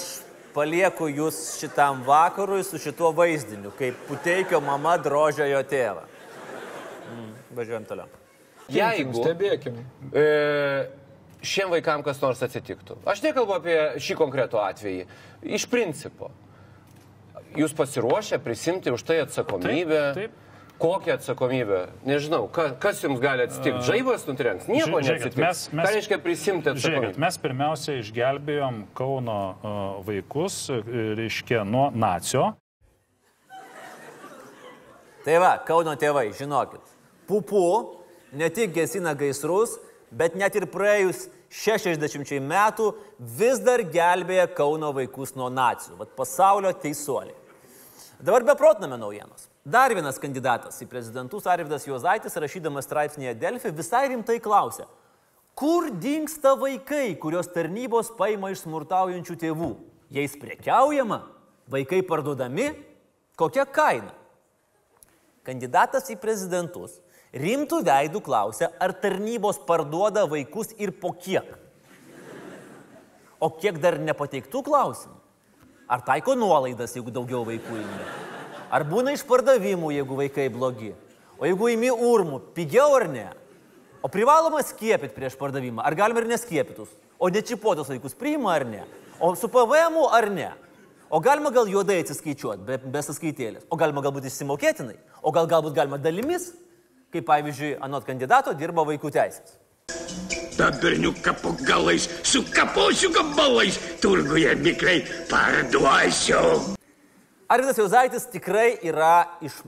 palieku 0.53 1.07
jūs 1.09 1.39
šitam 1.59 2.03
vakarui 2.07 2.63
su 2.65 2.79
šituo 2.81 3.11
vaizdiniu, 3.15 3.73
kaip 3.77 3.97
puteikio 4.07 4.61
mama 4.61 4.95
drožia 5.01 5.47
jo 5.49 5.61
tėvą. 5.69 6.03
Mm, 7.13 7.31
važiuojam 7.57 7.87
toliau. 7.89 8.19
Jeigu 8.71 9.25
Stebėkim. 9.25 9.81
e, 10.15 10.27
šiem 11.43 11.73
vaikam 11.73 12.03
kas 12.05 12.21
nors 12.21 12.41
atsitiktų, 12.45 13.01
aš 13.09 13.25
nekalbu 13.25 13.57
apie 13.57 13.77
šį 13.99 14.15
konkretų 14.21 14.61
atvejį, 14.61 15.07
iš 15.57 15.67
principo, 15.71 16.31
jūs 17.57 17.75
pasiruošę 17.75 18.39
prisimti 18.43 18.93
už 18.93 19.03
tai 19.03 19.19
atsakomybę? 19.25 19.99
Taip, 20.15 20.31
taip. 20.31 20.42
Kokią 20.79 21.13
atsakomybę? 21.13 21.87
Nežinau, 22.05 22.47
ka, 22.51 22.69
kas 22.79 23.03
jums 23.03 23.19
gali 23.23 23.45
atsitikti? 23.45 23.83
Žaibas 23.87 24.25
nutrenks? 24.27 24.65
Nieko 24.67 24.99
Žiūrėkit, 24.99 25.35
neatsitiks. 25.35 25.37
mes- 25.39 25.61
mes- 25.73 25.85
Ką 25.87 25.93
reiškia 25.95 26.17
prisimti 26.23 26.69
Žiūrėkit, 26.69 26.79
atsakomybę? 26.79 27.17
mes 27.23 27.37
pirmiausia 27.37 27.91
išgelbėjom 28.01 28.81
Kauno 28.97 29.37
uh, 29.53 30.03
vaikus, 30.07 30.57
uh, 30.73 30.81
reiškia, 31.19 31.63
nuo 31.63 31.89
nacio. 31.95 32.49
Tai 35.23 35.37
va, 35.39 35.53
Kauno 35.63 35.93
tėvai, 35.95 36.33
žinokit, 36.35 36.81
pupų 37.29 37.63
ne 38.35 38.49
tik 38.49 38.73
gesina 38.75 39.13
gaisrus, 39.15 39.77
bet 40.11 40.35
net 40.35 40.55
ir 40.59 40.65
praėjus 40.67 41.29
60 41.53 42.41
metų 42.43 42.89
vis 43.19 43.59
dar 43.63 43.79
gelbėja 43.87 44.49
Kauno 44.57 44.91
vaikus 44.91 45.35
nuo 45.37 45.47
nacijų. 45.53 45.95
Vat 46.01 46.11
pasaulio 46.17 46.73
teisuoliai. 46.73 47.37
Dabar 48.19 48.43
beprotname 48.43 48.97
naujienos. 48.99 49.47
Dar 49.63 49.93
vienas 49.95 50.17
kandidatas 50.19 50.81
į 50.83 50.89
prezidentus 50.91 51.45
Arvidas 51.47 51.85
Juozaitis, 51.87 52.35
rašydamas 52.35 52.83
straipsnėje 52.83 53.37
Delfi, 53.39 53.69
visai 53.71 54.09
rimtai 54.11 54.35
klausė, 54.43 54.83
kur 55.55 55.87
dinksta 56.03 56.51
vaikai, 56.59 57.13
kurios 57.15 57.47
tarnybos 57.53 58.09
paima 58.17 58.49
iš 58.51 58.65
smurtaujančių 58.65 59.37
tėvų? 59.39 59.69
Jais 60.11 60.35
prekiaujama, 60.41 61.21
vaikai 61.71 62.01
parduodami, 62.03 62.73
kokia 63.39 63.63
kaina? 63.63 64.11
Kandidatas 65.47 66.11
į 66.11 66.19
prezidentus 66.19 66.99
rimtų 67.31 67.79
veidų 67.87 68.19
klausia, 68.23 68.67
ar 68.83 68.91
tarnybos 68.99 69.61
parduoda 69.63 70.25
vaikus 70.27 70.75
ir 70.75 70.91
po 70.91 71.13
kiek. 71.15 71.47
O 73.39 73.47
kiek 73.55 73.79
dar 73.79 73.95
nepateiktų 73.95 74.59
klausimų? 74.67 75.17
Ar 75.87 76.03
taiko 76.03 76.35
nuolaidas, 76.35 76.99
jeigu 76.99 77.15
daugiau 77.15 77.45
vaikų 77.47 77.79
įmi? 77.79 78.31
Ar 78.73 78.87
būna 78.89 79.13
išpardavimų, 79.13 79.91
jeigu 79.93 80.17
vaikai 80.17 80.47
blogi? 80.49 80.93
O 81.37 81.45
jeigu 81.45 81.69
įmi 81.75 81.91
urmų, 81.93 82.39
pigiau 82.55 82.95
ar 82.97 83.05
ne? 83.11 83.27
O 84.01 84.09
privaloma 84.09 84.63
skiepyti 84.65 85.13
prieš 85.13 85.37
pardavimą? 85.37 85.83
Ar 85.85 85.93
galima 85.95 86.23
ir 86.23 86.31
neskiepytus? 86.31 86.89
O 87.21 87.29
nečipuotus 87.29 87.91
vaikus 87.93 88.17
priima 88.17 88.55
ar 88.55 88.65
ne? 88.65 88.81
O 89.21 89.35
su 89.37 89.47
PVM 89.47 90.01
ar 90.09 90.29
ne? 90.33 90.49
O 91.13 91.21
galima 91.21 91.53
gal 91.53 91.69
juodai 91.69 91.99
atsiskaičiuoti, 92.01 92.65
be, 92.65 92.79
be 92.81 93.05
sąskaitėlės? 93.05 93.69
O 93.69 93.77
galima 93.77 94.01
galbūt 94.01 94.25
išsimokėtinai? 94.31 94.97
O 95.21 95.31
gal 95.35 95.45
galbūt 95.51 95.77
galima 95.77 96.01
dalimis? 96.01 96.49
Kaip 97.13 97.29
pavyzdžiui, 97.29 97.75
anot 97.85 98.09
kandidato 98.09 98.57
dirba 98.57 98.87
vaikų 98.89 99.13
teisės. 99.13 99.59
tą 100.57 100.69
berniuką 100.81 101.33
po 101.41 101.53
galais 101.65 102.09
sukaposiu 102.23 103.09
gabalais, 103.13 103.77
turguje 104.01 104.55
mikliai 104.55 105.01
parduosiu. 105.29 106.73
Arvidas 107.53 107.77
Jauzaitis 107.77 108.23
tikrai 108.33 108.79
yra 108.81 109.37
iš 109.45 109.59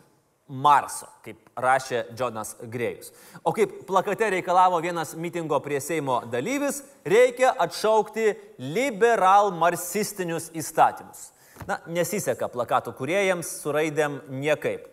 Marso, 0.46 1.06
kaip 1.26 1.38
rašė 1.58 2.04
Jonas 2.18 2.56
Grėjus. 2.70 3.12
O 3.46 3.52
kaip 3.54 3.76
plakate 3.86 4.28
reikalavo 4.34 4.80
vienas 4.82 5.16
mitingo 5.18 5.60
prie 5.62 5.78
Seimo 5.82 6.20
dalyvis, 6.30 6.80
reikia 7.06 7.52
atšaukti 7.66 8.32
liberal-marxistinius 8.62 10.52
įstatymus. 10.58 11.28
Na, 11.70 11.78
nesiseka 11.86 12.50
plakatų 12.54 12.94
kuriejams 12.98 13.52
su 13.62 13.74
raidėm 13.74 14.20
niekaip. 14.34 14.88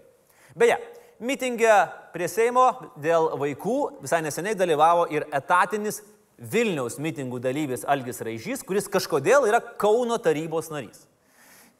Beje, 0.56 0.76
mitingė 1.20 1.76
prie 2.12 2.28
Seimo 2.28 2.66
dėl 3.00 3.30
vaikų 3.40 3.78
visai 4.02 4.20
neseniai 4.24 4.56
dalyvavo 4.56 5.08
ir 5.12 5.28
etatinis 5.32 6.02
Vilniaus 6.36 6.96
mitingų 7.00 7.40
dalyvis 7.40 7.86
Algis 7.88 8.20
Raižys, 8.24 8.64
kuris 8.66 8.88
kažkodėl 8.88 9.48
yra 9.48 9.60
Kauno 9.80 10.20
tarybos 10.20 10.72
narys. 10.72 11.06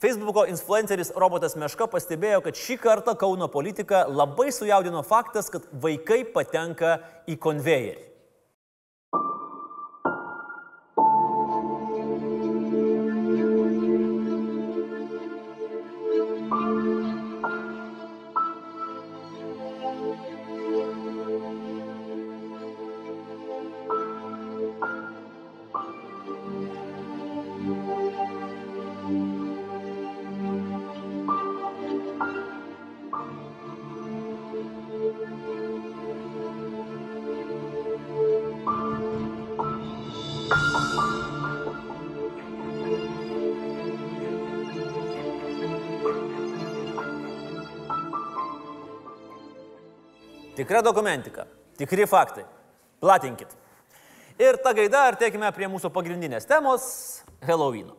Facebooko 0.02 0.42
influenceris 0.50 1.12
Robotas 1.14 1.52
Meška 1.54 1.87
pastebėjo, 1.87 2.40
kad 2.42 2.59
šį 2.59 2.75
kartą 2.82 3.12
Kauno 3.14 3.47
politiką 3.47 4.00
labai 4.11 4.49
sujaudino 4.50 5.04
faktas, 5.06 5.47
kad 5.47 5.68
vaikai 5.85 6.25
patenka 6.26 6.97
į 7.30 7.37
konvejerį. 7.38 8.12
Tikra 50.62 50.78
dokumentika, 50.85 51.42
tikri 51.75 52.04
faktai. 52.07 52.45
Platinkit. 53.02 53.49
Ir 54.38 54.54
ta 54.62 54.71
gaida 54.71 55.00
artėkime 55.09 55.49
prie 55.57 55.66
mūsų 55.66 55.88
pagrindinės 55.90 56.47
temos- 56.47 56.85
Helovyno. 57.49 57.97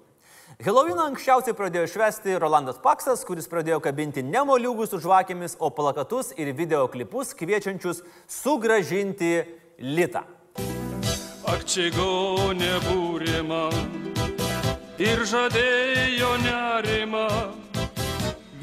Helovyną 0.64 1.10
anksčiausiai 1.10 1.58
pradėjo 1.58 1.90
švesti 1.92 2.38
Rolandas 2.40 2.80
Paksas, 2.80 3.26
kuris 3.28 3.52
pradėjo 3.52 3.82
kabinti 3.84 4.24
ne 4.24 4.46
moliūgus 4.48 4.94
su 4.96 5.02
žvakėmis, 5.04 5.58
o 5.60 5.70
plakatus 5.76 6.32
ir 6.38 6.54
videoklipus 6.54 7.36
kviečiančius 7.36 8.00
sugražinti 8.32 9.44
litą. 9.80 10.24
Ak 11.44 11.68
čigonė 11.68 12.80
būrė 12.88 13.44
man 13.44 14.16
ir 14.98 15.20
žadėjo 15.28 16.32
nerimą, 16.48 17.28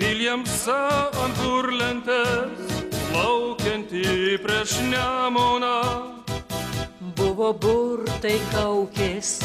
Viljamsą 0.01 0.81
ant 1.21 1.37
burlentės, 1.45 2.70
plaukiantį 3.11 4.39
prieš 4.45 4.79
nemoną. 4.87 5.77
Buvo 7.19 7.51
burtai 7.53 8.39
kaukės, 8.53 9.41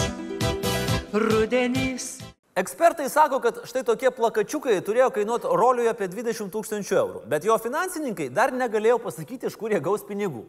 rudenys. 1.13 2.15
Ekspertai 2.55 3.09
sako, 3.11 3.41
kad 3.43 3.57
štai 3.67 3.83
tokie 3.83 4.11
plakačiukai 4.15 4.77
turėjo 4.85 5.09
kainuoti 5.17 5.49
roliuje 5.59 5.91
apie 5.91 6.07
20 6.07 6.53
tūkstančių 6.53 6.95
eurų, 7.01 7.23
bet 7.27 7.43
jo 7.43 7.57
finansininkai 7.59 8.29
dar 8.31 8.53
negalėjo 8.55 9.01
pasakyti, 9.03 9.49
iš 9.49 9.57
kur 9.59 9.75
jie 9.75 9.81
gaus 9.83 10.05
pinigų. 10.07 10.45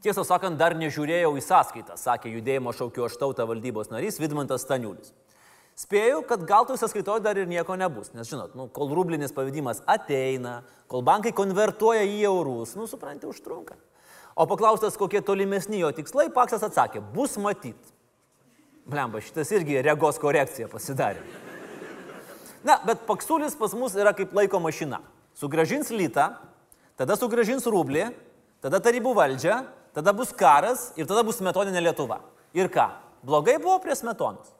Tiesą 0.00 0.22
sakant, 0.24 0.56
dar 0.60 0.76
nežiūrėjau 0.78 1.34
į 1.36 1.42
sąskaitą, 1.44 1.98
sakė 1.98 2.30
judėjimo 2.36 2.72
šaukio 2.72 3.08
aštautą 3.08 3.44
valdybos 3.50 3.90
narys 3.90 4.20
Vidmantas 4.22 4.62
Staniulis. 4.64 5.10
Spėju, 5.80 6.20
kad 6.28 6.42
gal 6.44 6.66
toj 6.68 6.76
sąskaitoje 6.76 7.22
dar 7.24 7.38
ir 7.40 7.48
nieko 7.48 7.72
nebus, 7.78 8.10
nes 8.12 8.28
žinot, 8.28 8.52
nu, 8.58 8.66
kol 8.74 8.90
rublinis 8.92 9.32
pavadimas 9.32 9.80
ateina, 9.88 10.58
kol 10.90 11.00
bankai 11.06 11.32
konvertuoja 11.36 12.02
į 12.04 12.18
eurus, 12.28 12.74
nu, 12.76 12.84
supranti, 12.90 13.28
užtrunka. 13.30 13.78
O 14.36 14.44
paklaustas, 14.50 14.98
kokie 15.00 15.22
tolimesni 15.24 15.80
jo 15.80 15.88
tikslai, 15.96 16.28
Paksas 16.34 16.66
atsakė, 16.66 17.00
bus 17.14 17.38
matyt. 17.40 17.80
Blemba, 18.90 19.22
šitas 19.24 19.54
irgi 19.56 19.80
regos 19.86 20.20
korekcija 20.20 20.68
pasidarė. 20.68 21.24
Na, 22.66 22.76
bet 22.84 23.06
Paksulis 23.08 23.56
pas 23.56 23.72
mus 23.72 23.96
yra 23.96 24.12
kaip 24.16 24.36
laiko 24.36 24.60
mašina. 24.60 25.00
Sugražins 25.38 25.88
litą, 25.94 26.28
tada 27.00 27.16
sugražins 27.16 27.64
rublį, 27.64 28.10
tada 28.60 28.82
tarybų 28.84 29.16
valdžia, 29.16 29.62
tada 29.96 30.12
bus 30.12 30.36
karas 30.36 30.90
ir 31.00 31.08
tada 31.08 31.24
bus 31.24 31.40
metoninė 31.40 31.88
Lietuva. 31.88 32.20
Ir 32.52 32.68
ką? 32.68 32.90
Blogai 33.24 33.56
buvo 33.62 33.80
prie 33.80 33.96
smetonos. 33.96 34.59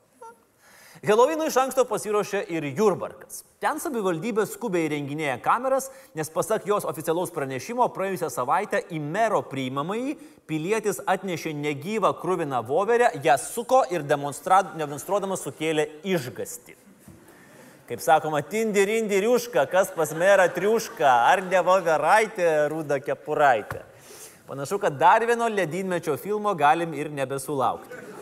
Helovinui 1.01 1.47
iš 1.49 1.55
anksto 1.57 1.81
pasiruošė 1.89 2.43
ir 2.53 2.67
Jurbarkas. 2.77 3.39
Ten 3.57 3.79
savivaldybė 3.81 4.43
skubiai 4.45 4.85
įrenginėja 4.85 5.39
kameras, 5.41 5.87
nes 6.13 6.29
pasak 6.29 6.67
jos 6.69 6.85
oficialaus 6.85 7.33
pranešimo 7.33 7.87
praėjusią 7.95 8.29
savaitę 8.29 8.83
į 8.93 8.99
mero 9.01 9.39
priimamąjį 9.49 10.13
pilietis 10.45 10.99
atnešė 11.09 11.55
negyvą 11.57 12.11
krūviną 12.21 12.59
voverę, 12.67 13.09
ją 13.25 13.39
suko 13.41 13.81
ir 13.89 14.05
demonstruodamas 14.05 15.41
sukėlė 15.41 15.87
išgasti. 16.05 16.77
Kaip 17.89 18.05
sakoma, 18.05 18.43
tindi 18.45 18.85
rindi 18.85 19.23
riuška, 19.25 19.65
kas 19.73 19.89
pas 19.97 20.13
merą 20.13 20.45
triuška, 20.53 21.15
ar 21.33 21.41
ne 21.49 21.65
voveraitė, 21.65 22.51
rūda 22.69 23.01
kepuraitė. 23.01 23.81
Panašu, 24.45 24.77
kad 24.77 25.01
dar 25.01 25.25
vieno 25.25 25.49
ledynmečio 25.49 26.13
filmo 26.21 26.53
galim 26.53 26.93
ir 26.93 27.09
nebesulaukti. 27.09 28.20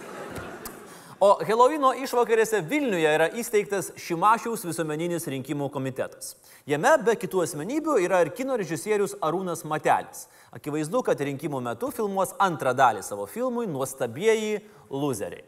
O 1.19 1.33
Helovino 1.43 1.89
išvakarėse 1.99 2.61
Vilniuje 2.63 3.09
yra 3.11 3.25
įsteigtas 3.35 3.89
Šimašiaus 3.99 4.61
visuomeninis 4.63 5.25
rinkimų 5.27 5.65
komitetas. 5.73 6.37
Jame 6.63 6.93
be 7.03 7.17
kitų 7.19 7.41
asmenybių 7.43 7.97
yra 8.05 8.21
ir 8.23 8.31
kino 8.37 8.55
režisierius 8.55 9.17
Arūnas 9.19 9.65
Matelis. 9.67 10.29
Akivaizdu, 10.55 11.01
kad 11.03 11.19
rinkimų 11.19 11.59
metu 11.65 11.91
filmuos 11.91 12.31
antrą 12.39 12.71
dalį 12.71 13.03
savo 13.03 13.27
filmui 13.27 13.67
Nuostabieji 13.67 14.61
loseriai. 14.87 15.43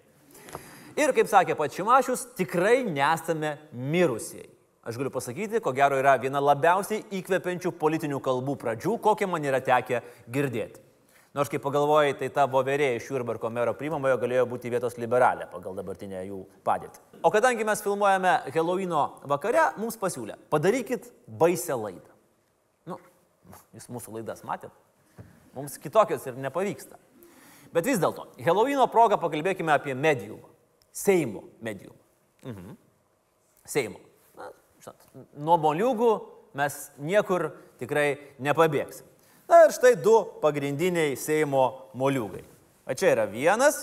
Ir 0.99 1.15
kaip 1.15 1.31
sakė 1.31 1.55
pats 1.55 1.79
Šimašius, 1.79 2.27
tikrai 2.35 2.81
nesame 2.83 3.55
mirusieji. 3.71 4.51
Aš 4.83 4.99
galiu 4.99 5.15
pasakyti, 5.15 5.63
ko 5.63 5.71
gero 5.71 5.95
yra 6.03 6.17
viena 6.19 6.43
labiausiai 6.43 7.05
įkvepiančių 7.15 7.71
politinių 7.79 8.19
kalbų 8.19 8.59
pradžių, 8.59 8.99
kokią 8.99 9.31
man 9.31 9.47
yra 9.47 9.63
tekę 9.63 10.03
girdėti. 10.27 10.83
Nors 11.31 11.47
kai 11.47 11.61
pagalvojai, 11.63 12.11
tai 12.19 12.27
ta 12.35 12.43
voverė 12.51 12.89
iš 12.97 13.05
Jurbarko 13.07 13.47
mero 13.55 13.71
priimamojo 13.79 14.17
galėjo 14.19 14.43
būti 14.51 14.71
vietos 14.71 14.97
liberalė 14.99 15.45
pagal 15.51 15.77
dabartinę 15.77 16.25
jų 16.27 16.41
padėtį. 16.67 16.99
O 17.23 17.29
kadangi 17.31 17.63
mes 17.67 17.83
filmuojame 17.85 18.33
Helovino 18.51 19.03
vakare, 19.31 19.69
mums 19.79 19.95
pasiūlė, 20.01 20.35
padarykit 20.51 21.07
baisę 21.39 21.77
laidą. 21.79 22.17
Nu, 22.91 22.97
jūs 23.77 23.87
mūsų 23.95 24.17
laidas 24.17 24.43
matėt? 24.43 24.75
Mums 25.55 25.77
kitokios 25.79 26.25
ir 26.27 26.35
nepavyksta. 26.35 26.99
Bet 27.71 27.87
vis 27.87 28.01
dėlto, 28.03 28.27
Helovino 28.43 28.89
proga 28.91 29.15
pakalbėkime 29.19 29.71
apie 29.71 29.95
mediumą. 29.95 30.51
Seimo 30.91 31.45
mediumą. 31.63 31.95
Mhm. 32.43 32.75
Seimo. 33.71 34.03
Na, 34.35 34.49
žinot, 34.83 35.07
nuo 35.39 35.55
moliūgų 35.63 36.11
mes 36.59 36.81
niekur 36.99 37.53
tikrai 37.79 38.17
nepabėgsim. 38.43 39.07
Na 39.51 39.65
ir 39.65 39.73
štai 39.75 39.97
du 39.99 40.13
pagrindiniai 40.39 41.17
Seimo 41.19 41.91
moliūgai. 41.99 42.45
O 42.87 42.95
čia 42.95 43.09
yra 43.11 43.25
vienas. 43.27 43.81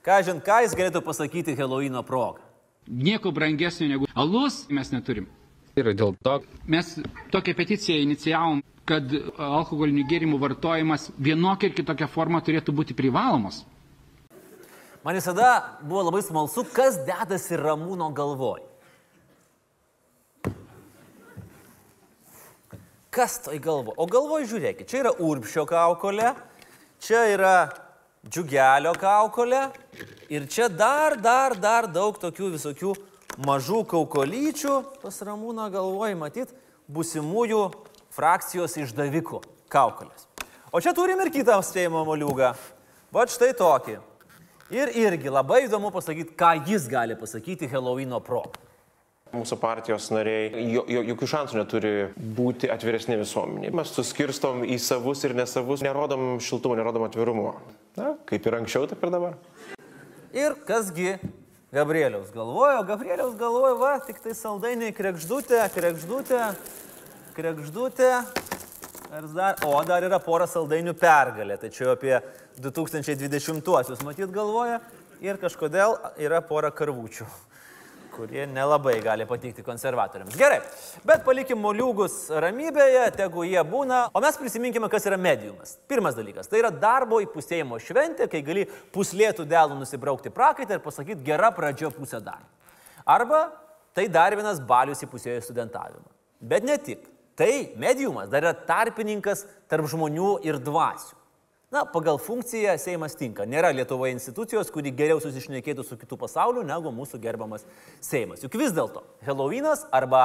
Ką 0.00 0.22
žin, 0.24 0.38
ką 0.40 0.62
jis 0.64 0.72
galėtų 0.72 1.02
pasakyti 1.04 1.52
Helovino 1.58 2.00
progą? 2.00 2.40
Nieko 2.88 3.28
brangesnio 3.36 3.90
negu 3.90 4.08
alus 4.16 4.62
mes 4.72 4.88
neturim. 4.94 5.26
Ir 5.76 5.92
dėl 5.92 6.14
to 6.24 6.38
Mes 6.64 6.94
tokią 7.30 7.52
peticiją 7.58 8.00
inicijavom, 8.06 8.62
kad 8.88 9.12
alkoholinių 9.36 10.06
gėrimų 10.08 10.40
vartojimas 10.40 11.10
vienokia 11.20 11.68
ir 11.68 11.76
kitokia 11.76 12.08
forma 12.08 12.40
turėtų 12.40 12.72
būti 12.72 12.96
privalomos. 12.96 13.66
Man 15.04 15.20
visada 15.20 15.78
buvo 15.82 16.06
labai 16.08 16.24
smalsu, 16.24 16.64
kas 16.72 16.96
dedasi 17.04 17.60
Ramūno 17.60 18.08
galvoj. 18.16 18.67
Kas 23.18 23.40
toj 23.42 23.58
galvo? 23.58 23.90
O 23.98 24.04
galvoj 24.06 24.44
žiūrėkit, 24.46 24.86
čia 24.86 25.00
yra 25.00 25.10
urbšio 25.10 25.64
kaukolė, 25.66 26.28
čia 27.02 27.24
yra 27.32 27.54
džiugelio 28.22 28.92
kaukolė 28.94 29.64
ir 30.30 30.46
čia 30.46 30.68
dar, 30.70 31.16
dar, 31.18 31.56
dar 31.58 31.88
daug 31.90 32.14
tokių 32.22 32.52
visokių 32.52 32.92
mažų 33.42 33.80
kaukolyčių, 33.90 34.76
pas 35.02 35.18
Ramūną 35.26 35.66
galvoj 35.74 36.14
matyt, 36.20 36.52
busimųjų 36.86 37.64
frakcijos 38.14 38.78
išdavikų 38.84 39.42
kaukolės. 39.66 40.28
O 40.70 40.78
čia 40.78 40.94
turim 40.94 41.18
ir 41.18 41.34
kitą 41.34 41.58
Seimo 41.66 42.04
moliūgą. 42.06 42.52
Va 43.10 43.26
štai 43.26 43.50
tokį. 43.58 43.98
Ir 44.78 44.94
irgi 44.94 45.34
labai 45.34 45.64
įdomu 45.66 45.90
pasakyti, 45.90 46.38
ką 46.38 46.54
jis 46.70 46.86
gali 46.86 47.18
pasakyti 47.18 47.66
Helovino 47.66 48.22
pro. 48.22 48.44
Mūsų 49.28 49.58
partijos 49.60 50.06
nariai 50.14 50.62
jo, 50.72 50.86
jo, 50.88 51.02
jokių 51.10 51.26
šansų 51.28 51.58
neturi 51.58 51.90
būti 52.16 52.70
atviresni 52.72 53.18
visuomeniai. 53.20 53.74
Mes 53.76 53.90
suskirstom 53.92 54.62
į 54.64 54.78
savus 54.80 55.24
ir 55.28 55.34
nesavus, 55.36 55.84
nerodom 55.84 56.38
šiltumo, 56.40 56.78
nerodom 56.78 57.04
atvirumo. 57.04 57.52
Na, 57.98 58.14
kaip 58.28 58.46
ir 58.48 58.56
anksčiau, 58.62 58.86
taip 58.88 59.04
ir 59.04 59.12
dabar. 59.12 59.36
Ir 60.32 60.56
kasgi 60.68 61.18
Gabrieliaus 61.74 62.30
galvojo, 62.32 62.80
Gabrieliaus 62.88 63.34
galvojo, 63.36 63.74
va, 63.82 63.98
tik 64.00 64.22
tai 64.24 64.32
saldainiai 64.32 64.94
krekždutė, 64.96 65.60
krekždutė, 65.74 66.44
krekždutė. 67.36 68.12
Ar 69.08 69.26
dar, 69.32 69.60
o 69.64 69.72
dar 69.88 70.04
yra 70.04 70.18
pora 70.20 70.44
saldainių 70.48 70.92
pergalė, 70.96 71.56
čia 71.72 71.86
jau 71.86 71.92
apie 71.94 72.14
2020-uosius 72.60 74.02
matyt 74.04 74.32
galvoja 74.32 74.82
ir 75.24 75.38
kažkodėl 75.40 75.96
yra 76.20 76.40
pora 76.44 76.68
karvučių, 76.74 77.24
kurie 78.18 78.46
nelabai 78.50 78.96
gali 79.02 79.26
patikti 79.28 79.62
konservatoriams. 79.66 80.34
Gerai, 80.38 80.58
bet 81.06 81.22
palikim 81.26 81.60
moliūgus 81.62 82.16
ramybėje, 82.42 83.04
tegu 83.18 83.44
jie 83.46 83.62
būna, 83.70 84.08
o 84.10 84.22
mes 84.24 84.38
prisiminkime, 84.40 84.90
kas 84.90 85.06
yra 85.06 85.18
mediumas. 85.20 85.76
Pirmas 85.90 86.18
dalykas, 86.18 86.50
tai 86.50 86.62
yra 86.64 86.72
darbo 86.74 87.20
įpusėjimo 87.22 87.78
šventė, 87.82 88.26
kai 88.30 88.42
gali 88.46 88.66
puslėtų 88.94 89.46
delų 89.48 89.78
nusibraukti 89.78 90.34
prakaitą 90.34 90.78
ir 90.78 90.84
pasakyti 90.84 91.26
gera 91.28 91.52
pradžia 91.54 91.92
pusę 91.94 92.20
dar. 92.24 92.42
Arba 93.06 93.46
tai 93.94 94.08
dar 94.12 94.34
vienas 94.36 94.58
balius 94.60 95.04
įpusėjo 95.06 95.40
studentavimą. 95.46 96.10
Bet 96.40 96.66
ne 96.66 96.78
tik. 96.78 97.06
Tai 97.38 97.52
mediumas 97.78 98.26
dar 98.32 98.42
yra 98.42 98.54
tarpininkas 98.66 99.44
tarp 99.70 99.86
žmonių 99.90 100.40
ir 100.46 100.58
dvasių. 100.58 101.17
Na, 101.70 101.84
pagal 101.84 102.16
funkciją 102.16 102.78
Seimas 102.80 103.12
tinka. 103.12 103.44
Nėra 103.44 103.68
Lietuvoje 103.76 104.14
institucijos, 104.14 104.70
kuri 104.72 104.88
geriau 104.96 105.18
susišnekėtų 105.20 105.82
su 105.84 105.98
kitų 106.00 106.16
pasauliu 106.16 106.62
negu 106.64 106.88
mūsų 106.96 107.20
gerbiamas 107.20 107.66
Seimas. 108.00 108.40
Juk 108.40 108.56
vis 108.56 108.72
dėlto, 108.72 109.02
Helovynas 109.26 109.82
arba, 109.92 110.22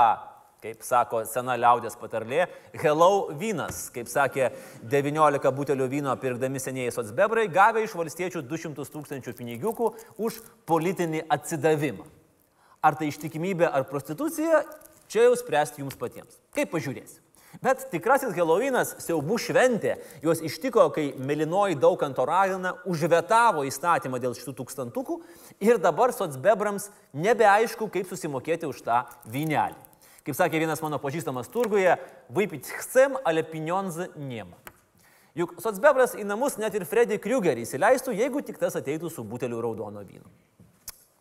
kaip 0.64 0.86
sako 0.88 1.26
sena 1.28 1.58
liaudės 1.60 2.00
patarlė, 2.00 2.46
Hello 2.80 3.28
vynas, 3.36 3.90
kaip 3.92 4.08
sakė 4.08 4.54
19 4.88 5.52
butelių 5.58 5.90
vyno 5.92 6.16
pirkdami 6.22 6.64
senieji 6.64 6.96
socbebrai, 6.96 7.50
gavę 7.52 7.84
iš 7.84 7.98
valstiečių 8.00 8.46
200 8.48 8.88
tūkstančių 8.96 9.36
pinigiukų 9.42 9.92
už 10.24 10.40
politinį 10.72 11.26
atsidavimą. 11.28 12.08
Ar 12.80 12.96
tai 12.96 13.12
ištikimybė 13.12 13.68
ar 13.68 13.84
prostitucija, 13.92 14.64
čia 15.12 15.28
jau 15.28 15.36
spręsti 15.44 15.84
jums 15.84 16.00
patiems. 16.00 16.40
Kaip 16.56 16.72
pažiūrėsi. 16.72 17.20
Bet 17.62 17.86
tikrasis 17.92 18.34
Helovynas, 18.34 18.96
siaubų 19.04 19.38
šventė, 19.42 19.98
juos 20.24 20.42
ištiko, 20.42 20.88
kai 20.96 21.12
Melinoji 21.22 21.78
Daukanto 21.78 22.26
ragina 22.26 22.74
užvetavo 22.90 23.66
įstatymą 23.70 24.18
dėl 24.24 24.34
šitų 24.38 24.56
tūkstantukų 24.58 25.20
ir 25.62 25.78
dabar 25.82 26.16
socbebrams 26.16 26.90
nebeaišku, 27.14 27.92
kaip 27.94 28.10
susimokėti 28.10 28.70
už 28.70 28.82
tą 28.88 29.04
vynelį. 29.30 29.78
Kaip 30.24 30.40
sakė 30.40 30.64
vienas 30.64 30.82
mano 30.82 30.98
pažįstamas 31.04 31.52
turguje, 31.52 31.98
vaipit 32.32 32.70
chcem, 32.80 33.20
ale 33.28 33.44
pinionzą 33.44 34.08
niema. 34.16 34.56
Juk 35.38 35.58
socbebras 35.62 36.14
į 36.16 36.24
namus 36.30 36.60
net 36.62 36.76
ir 36.78 36.86
Freddy 36.86 37.18
Kruegerį 37.22 37.66
įsileistų, 37.66 38.14
jeigu 38.16 38.42
tik 38.46 38.60
tas 38.62 38.78
ateitų 38.80 39.10
su 39.12 39.26
buteliu 39.26 39.62
raudono 39.66 40.04
vyno. 40.06 40.30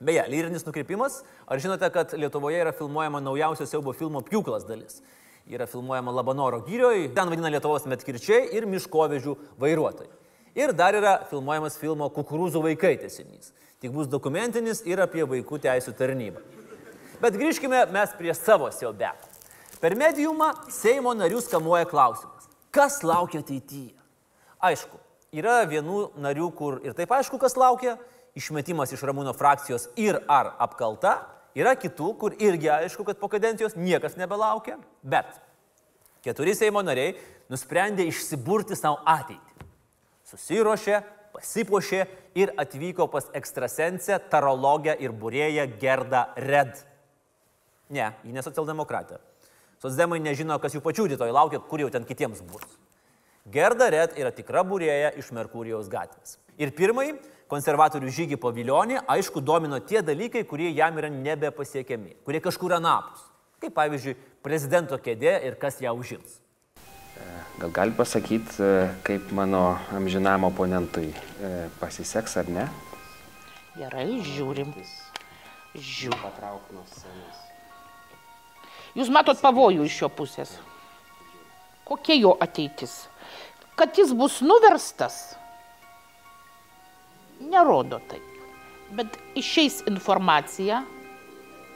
Beje, 0.02 0.22
lyrinis 0.28 0.66
nukreipimas. 0.66 1.20
Ar 1.46 1.62
žinote, 1.62 1.88
kad 1.94 2.12
Lietuvoje 2.18 2.58
yra 2.60 2.72
filmuojama 2.74 3.20
naujausios 3.22 3.70
siaubo 3.70 3.94
filmo 3.96 4.20
Pjūklas 4.26 4.66
dalis? 4.68 5.00
Yra 5.50 5.66
filmuojama 5.66 6.12
Labanoro 6.14 6.60
gyrioj, 6.66 7.08
ten 7.16 7.30
vadina 7.30 7.50
Lietuvos 7.50 7.86
metkirčiai 7.90 8.52
ir 8.54 8.66
miškovežių 8.70 9.34
vairuotojai. 9.60 10.10
Ir 10.54 10.72
dar 10.76 10.94
yra 10.94 11.16
filmuojamas 11.30 11.78
filmo 11.80 12.06
Kukurūzų 12.12 12.62
vaikai 12.62 12.94
tesinys. 13.00 13.50
Tik 13.82 13.90
bus 13.94 14.06
dokumentinis 14.06 14.84
ir 14.86 15.00
apie 15.02 15.24
vaikų 15.26 15.58
teisų 15.64 15.96
tarnybą. 15.98 16.42
Bet 17.22 17.38
grįžkime 17.38 17.86
mes 17.90 18.12
prie 18.18 18.34
savo 18.36 18.68
siaubeko. 18.70 19.30
Per 19.82 19.96
mediumą 19.98 20.52
Seimo 20.70 21.14
narių 21.18 21.40
skamuoja 21.42 21.88
klausimas. 21.90 22.46
Kas 22.70 23.00
laukia 23.02 23.40
ateityje? 23.42 23.96
Aišku, 24.62 25.00
yra 25.34 25.64
vienų 25.66 26.12
narių, 26.22 26.48
kur 26.54 26.78
ir 26.86 26.94
taip 26.94 27.10
aišku, 27.16 27.40
kas 27.42 27.56
laukia, 27.58 27.96
išmetimas 28.38 28.92
iš 28.94 29.02
Ramūno 29.08 29.34
frakcijos 29.34 29.88
ir 29.98 30.20
ar 30.30 30.52
apkalta, 30.62 31.16
yra 31.58 31.74
kitų, 31.78 32.12
kur 32.18 32.36
irgi 32.40 32.70
aišku, 32.72 33.06
kad 33.08 33.20
po 33.20 33.30
kadencijos 33.32 33.76
niekas 33.78 34.16
nebelaukia, 34.20 34.78
bet 35.02 35.28
keturi 36.24 36.54
Seimo 36.56 36.82
nariai 36.84 37.16
nusprendė 37.52 38.06
išsiburti 38.08 38.78
savo 38.78 39.00
ateitį. 39.08 39.66
Susirošė, 40.32 41.02
pasipuošė 41.34 42.04
ir 42.38 42.52
atvyko 42.60 43.08
pas 43.12 43.26
ekstrasensę, 43.36 44.18
tarologę 44.32 44.94
ir 45.00 45.12
būrėją 45.12 45.66
Gerdą 45.80 46.26
Red. 46.36 46.78
Ne, 47.92 48.12
ji 48.24 48.32
ne 48.32 48.44
socialdemokratė. 48.44 49.18
Socdemai 49.82 50.20
nežino, 50.22 50.56
kas 50.62 50.76
jų 50.76 50.80
pačių 50.84 51.08
rytoj 51.12 51.32
laukia, 51.34 51.58
kur 51.58 51.82
jau 51.82 51.90
ten 51.92 52.06
kitiems 52.08 52.40
bus. 52.46 52.64
Gerda 53.52 53.88
Red 53.90 54.14
yra 54.20 54.30
tikra 54.30 54.62
būrėja 54.64 55.10
iš 55.18 55.32
Merkurijos 55.34 55.88
gatvės. 55.90 56.36
Ir 56.60 56.70
pirmąjį 56.76 57.16
konservatorių 57.52 58.12
žygį 58.12 58.38
po 58.40 58.52
Vilionį, 58.54 59.02
aišku, 59.12 59.42
domino 59.44 59.80
tie 59.84 60.00
dalykai, 60.04 60.46
kurie 60.48 60.70
jam 60.72 60.96
yra 61.00 61.10
nebepasiekiami, 61.12 62.16
kurie 62.24 62.40
kažkur 62.40 62.78
anapus. 62.78 63.26
Kaip 63.62 63.76
pavyzdžiui, 63.76 64.16
prezidento 64.42 64.96
kėdė 64.98 65.36
ir 65.46 65.58
kas 65.60 65.76
ją 65.84 65.92
užims. 65.94 66.40
Gal 67.60 67.70
gali 67.70 67.92
pasakyti, 67.94 68.64
kaip 69.06 69.28
mano 69.36 69.76
amžinam 69.94 70.48
oponentui 70.48 71.12
e, 71.12 71.50
pasiseks 71.78 72.38
ar 72.40 72.48
ne? 72.50 72.64
Gerai, 73.76 74.08
žiūrim. 74.24 74.72
Žiūrim. 75.76 76.18
Patrauk 76.24 76.72
nuo 76.74 76.82
scenos. 76.90 77.44
Jūs 78.98 79.12
matot 79.12 79.38
pavojų 79.44 79.84
iš 79.86 80.00
jo 80.02 80.08
pusės. 80.12 80.56
Kokia 81.86 82.16
jo 82.18 82.32
ateitis? 82.40 82.96
Kad 83.78 84.00
jis 84.00 84.10
bus 84.16 84.40
nuverstas, 84.44 85.36
nerodo 87.50 88.00
taip. 88.10 88.28
Bet 88.92 89.16
išeis 89.38 89.80
informacija, 89.88 90.82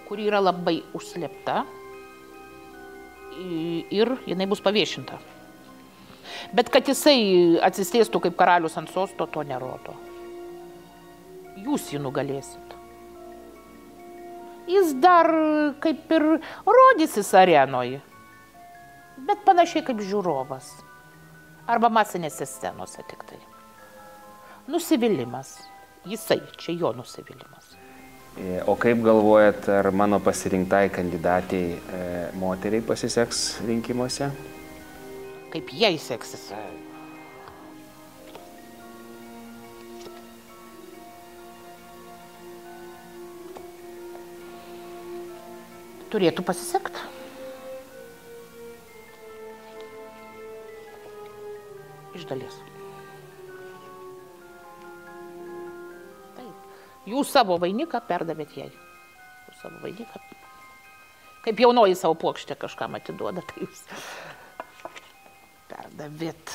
kuri 0.07 0.29
yra 0.29 0.43
labai 0.45 0.81
užslėpta 0.95 1.63
ir 3.91 4.13
jinai 4.29 4.47
bus 4.49 4.63
paviešinta. 4.65 5.19
Bet 6.57 6.71
kad 6.73 6.89
jisai 6.89 7.59
atsisėstų 7.65 8.21
kaip 8.27 8.37
karalius 8.39 8.77
ant 8.79 8.93
sosto, 8.93 9.27
to 9.27 9.43
nerodo. 9.47 9.97
Jūs 11.57 11.91
jį 11.95 12.03
nugalėsit. 12.05 12.75
Jis 14.67 14.93
dar 14.99 15.31
kaip 15.83 16.11
ir 16.13 16.25
rodysis 16.67 17.31
arenoje, 17.39 18.01
bet 19.29 19.45
panašiai 19.47 19.85
kaip 19.87 20.03
žiūrovas. 20.03 20.73
Arba 21.71 21.91
masinėse 21.91 22.47
scenose 22.47 23.03
tik 23.11 23.23
tai 23.27 23.39
nusivylimas. 24.69 25.59
Jisai, 26.07 26.41
čia 26.59 26.75
jo 26.79 26.93
nusivylimas. 26.93 27.77
E, 28.37 28.61
o 28.67 28.77
kaip 28.77 29.01
galvojat, 29.03 29.69
ar 29.73 29.91
mano 29.91 30.21
pasirinktai 30.21 30.91
kandidatiai 30.93 31.71
e, 31.73 32.03
moteriai 32.37 32.85
pasiseks 32.85 33.63
rinkimuose? 33.67 34.29
Kaip 35.51 35.73
jai 35.73 35.97
seksis? 35.99 36.51
E? 36.53 36.61
Turėtų 46.13 46.45
pasisekti. 46.47 47.03
Iš 52.17 52.29
dalies. 52.31 52.76
Jūs 57.07 57.31
savo 57.31 57.57
vainiką 57.63 58.01
perdavėt 58.09 58.57
jai. 58.59 58.71
Jūs 59.47 59.61
savo 59.63 59.79
vainiką. 59.85 60.23
Kaip 61.47 61.61
jaunoji 61.63 61.95
savo 61.95 62.17
plokštę 62.19 62.57
kažkam 62.59 62.99
atiduoda, 62.99 63.45
tai 63.47 63.63
jūs 63.63 63.85
perdavėt. 65.71 66.55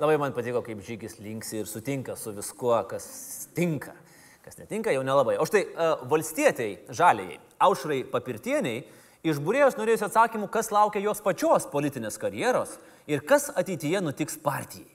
Labai 0.00 0.16
man 0.18 0.34
patiko, 0.34 0.64
kaip 0.66 0.80
žygis 0.82 1.18
linksi 1.22 1.60
ir 1.60 1.70
sutinka 1.70 2.16
su 2.18 2.32
viskuo, 2.34 2.74
kas 2.90 3.06
tinka. 3.54 3.94
Kas 4.42 4.56
netinka, 4.58 4.90
jau 4.96 5.04
nelabai. 5.06 5.36
O 5.38 5.46
štai 5.46 5.66
uh, 5.68 6.02
valstietiai, 6.10 6.78
žaliai, 6.96 7.36
aušrai 7.62 8.00
papirtieniai, 8.10 8.82
iš 9.22 9.38
būrėjos 9.44 9.76
norėjusi 9.78 10.08
atsakymų, 10.08 10.48
kas 10.50 10.72
laukia 10.74 11.04
jos 11.04 11.20
pačios 11.22 11.68
politinės 11.70 12.18
karjeros 12.18 12.78
ir 13.06 13.22
kas 13.22 13.52
ateityje 13.54 14.00
nutiks 14.02 14.40
partijai. 14.40 14.88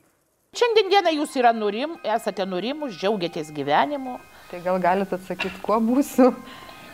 Šiandien 0.55 0.91
dieną 0.93 1.11
jūs 1.17 1.35
yra 1.35 1.51
nurim, 1.55 1.97
esate 2.15 2.45
nurimus, 2.47 2.95
džiaugiatės 2.95 3.51
gyvenimu. 3.55 4.17
Tai 4.47 4.61
gal 4.63 4.79
galite 4.79 5.17
atsakyti, 5.17 5.59
kuo 5.65 5.81
būsiu 5.83 6.31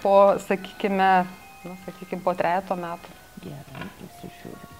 po, 0.02 0.16
sakykime, 0.48 1.12
nu, 1.68 1.78
sakykime, 1.86 2.24
po 2.26 2.34
trejato 2.38 2.78
metų. 2.80 3.18
Gerai, 3.44 3.88
pasižiūrėjau. 4.00 4.72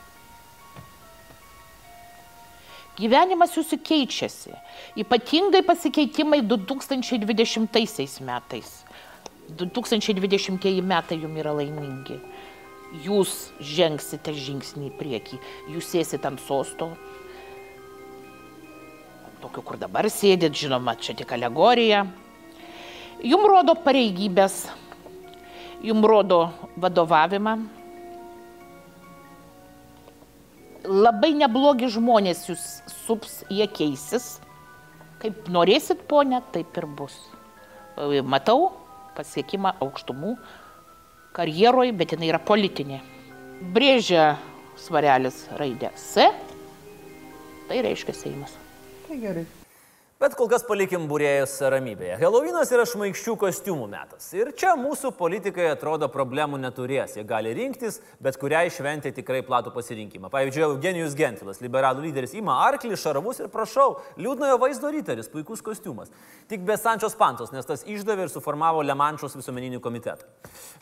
Gyvenimas 3.02 3.54
jūsų 3.56 3.80
keičiasi. 3.86 4.52
Ypatingai 5.00 5.62
pasikeitimai 5.66 6.42
2020 6.44 8.26
metais. 8.28 8.74
2020 9.62 10.82
metai 10.86 11.18
jums 11.22 11.40
yra 11.40 11.54
laimingi. 11.56 12.20
Jūs 13.06 13.52
žengsite 13.64 14.34
žingsnį 14.36 14.90
į 14.90 14.96
priekį. 15.00 15.40
Jūs 15.72 15.94
sėsite 15.94 16.28
ant 16.28 16.42
sosto. 16.44 16.92
Tokiu, 19.42 19.64
kur 19.66 19.78
dabar 19.82 20.06
sėdit, 20.12 20.54
žinoma, 20.54 20.94
čia 21.02 21.16
tik 21.18 21.32
alegorija. 21.34 22.06
Jums 23.26 23.48
rodo 23.50 23.74
pareigybės, 23.78 24.64
jums 25.86 26.08
rodo 26.10 26.40
vadovavimą, 26.82 27.56
labai 30.86 31.34
neblogi 31.38 31.90
žmonės 31.94 32.48
jūs 32.50 32.66
sups, 33.06 33.42
jie 33.50 33.68
keisis. 33.70 34.40
Kaip 35.22 35.50
norėsit, 35.54 36.06
ponė, 36.10 36.42
taip 36.54 36.78
ir 36.82 36.88
bus. 36.98 37.18
E, 37.98 38.22
Matau 38.26 38.72
pasiekimą 39.18 39.76
aukštumų 39.84 40.36
karjeroje, 41.36 41.94
bet 41.98 42.16
jinai 42.16 42.32
yra 42.32 42.42
politinė. 42.42 43.02
Brėžia 43.76 44.32
svarelis 44.82 45.44
raidę 45.60 45.92
S, 45.94 46.26
tai 47.70 47.84
reiškia 47.86 48.18
Seimas. 48.18 48.61
Tai 49.12 49.20
gerai. 49.20 49.61
Bet 50.22 50.36
kol 50.38 50.46
kas 50.52 50.62
palikim 50.62 51.08
būrėjus 51.10 51.56
ramybėje. 51.74 52.20
Helovinas 52.22 52.70
yra 52.70 52.84
šmaikščių 52.86 53.34
kostiumų 53.42 53.88
metas. 53.90 54.28
Ir 54.38 54.52
čia 54.54 54.76
mūsų 54.78 55.10
politikai 55.18 55.72
atrodo 55.72 56.06
problemų 56.14 56.60
neturės. 56.62 57.16
Jie 57.18 57.24
gali 57.26 57.56
rinktis, 57.58 57.98
bet 58.22 58.38
kuriai 58.38 58.70
šventė 58.70 59.10
tikrai 59.18 59.40
platų 59.48 59.74
pasirinkimą. 59.74 60.30
Pavyzdžiui, 60.30 60.68
Eugenijus 60.68 61.18
Gentvilas, 61.18 61.64
liberalų 61.66 62.06
lyderis, 62.06 62.38
ima 62.38 62.60
arklį, 62.68 63.00
šarvus 63.02 63.42
ir 63.42 63.50
prašau, 63.50 63.98
liūdnojo 64.22 64.62
vaizdo 64.62 64.94
ryteris, 64.94 65.32
puikus 65.34 65.66
kostiumas. 65.66 66.14
Tik 66.54 66.70
be 66.70 66.78
Sančios 66.78 67.18
Pantos, 67.18 67.50
nes 67.50 67.66
tas 67.66 67.82
išdavė 67.90 68.30
ir 68.30 68.36
suformavo 68.38 68.86
Lemančios 68.86 69.34
visuomeninį 69.42 69.82
komitetą. 69.82 70.30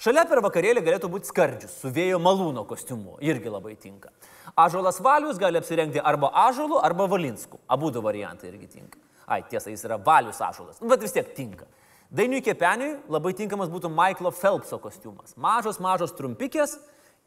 Šalia 0.04 0.28
per 0.28 0.44
vakarėlį 0.44 0.84
galėtų 0.84 1.16
būti 1.16 1.32
skardžius 1.32 1.80
su 1.80 1.96
vėjo 1.96 2.20
malūno 2.20 2.68
kostiumu. 2.68 3.22
Irgi 3.24 3.56
labai 3.56 3.80
tinka. 3.80 4.12
Ažolas 4.60 5.00
Valius 5.00 5.40
gali 5.40 5.64
apsirengti 5.64 6.04
arba 6.04 6.36
Ažolu, 6.50 6.84
arba 6.84 7.08
Valinsku. 7.08 7.64
Abu 7.72 7.88
du 7.96 8.04
variantai 8.04 8.52
irgi 8.52 8.76
tinka. 8.76 9.08
Ai, 9.30 9.44
tiesa, 9.46 9.70
jis 9.70 9.86
yra 9.86 10.00
valius 10.02 10.40
ašulas, 10.42 10.80
bet 10.82 11.04
vis 11.06 11.14
tiek 11.14 11.28
tinka. 11.38 11.68
Dainiui 12.10 12.42
Kepeniui 12.42 12.96
labai 13.14 13.36
tinkamas 13.38 13.70
būtų 13.70 13.92
Michaelo 13.94 14.32
Phelpso 14.34 14.80
kostiumas. 14.82 15.36
Mažos, 15.38 15.78
mažos 15.78 16.16
trumpikės 16.18 16.80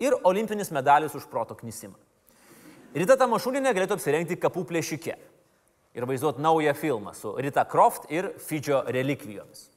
ir 0.03 0.17
olimpinis 0.27 0.73
medalis 0.75 1.15
už 1.15 1.29
proto 1.31 1.55
knisimą. 1.55 1.95
Rita 2.93 3.15
Tamašūninė 3.21 3.71
galėtų 3.77 3.97
apsirengti 3.97 4.37
kapų 4.43 4.65
plėšike 4.73 5.15
ir 5.95 6.09
vaizduoti 6.09 6.43
naują 6.43 6.75
filmą 6.75 7.15
su 7.15 7.37
Rita 7.39 7.63
Croft 7.65 8.11
ir 8.11 8.33
Fidžio 8.43 8.83
relikvijomis. 8.91 9.69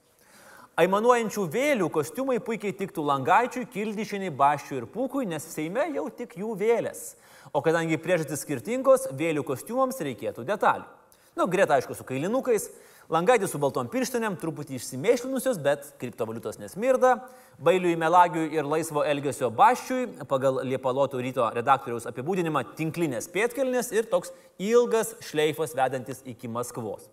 Aimanuojančių 0.76 1.46
vėlių 1.54 1.88
kostiumai 1.94 2.42
puikiai 2.44 2.74
tiktų 2.76 3.06
langaičiui, 3.06 3.70
kildišiniai, 3.72 4.34
baščiui 4.36 4.82
ir 4.82 4.90
pūkui, 4.92 5.24
nes 5.30 5.46
Seime 5.54 5.86
jau 5.94 6.10
tik 6.12 6.34
jų 6.42 6.58
vėlės. 6.60 7.14
O 7.56 7.62
kadangi 7.64 8.02
priežastis 8.02 8.42
skirtingos, 8.44 9.06
vėlių 9.16 9.46
kostiumams 9.48 10.02
reikėtų 10.04 10.44
detalių. 10.50 10.90
Nu, 11.36 11.48
greta, 11.52 11.76
aišku, 11.76 11.92
su 11.98 12.06
kailinukais, 12.08 12.70
langaitį 13.12 13.50
su 13.52 13.60
baltom 13.60 13.90
pirštinėm, 13.92 14.38
truputį 14.40 14.78
išsimėšlinusios, 14.78 15.60
bet 15.60 15.90
kriptovaliutos 16.00 16.62
nesmirda, 16.62 17.18
bailiui 17.60 17.98
melagiui 18.00 18.48
ir 18.56 18.64
laisvo 18.64 19.04
elgesio 19.04 19.50
baščiui, 19.52 20.08
pagal 20.32 20.62
Liepaloto 20.64 21.20
ryto 21.20 21.50
redaktoriaus 21.58 22.08
apibūdinimą, 22.08 22.64
tinklinės 22.80 23.28
pėtkelnės 23.36 23.92
ir 23.92 24.08
toks 24.08 24.32
ilgas 24.64 25.12
šleifas 25.28 25.76
vedantis 25.76 26.24
iki 26.24 26.48
Maskvos. 26.48 27.10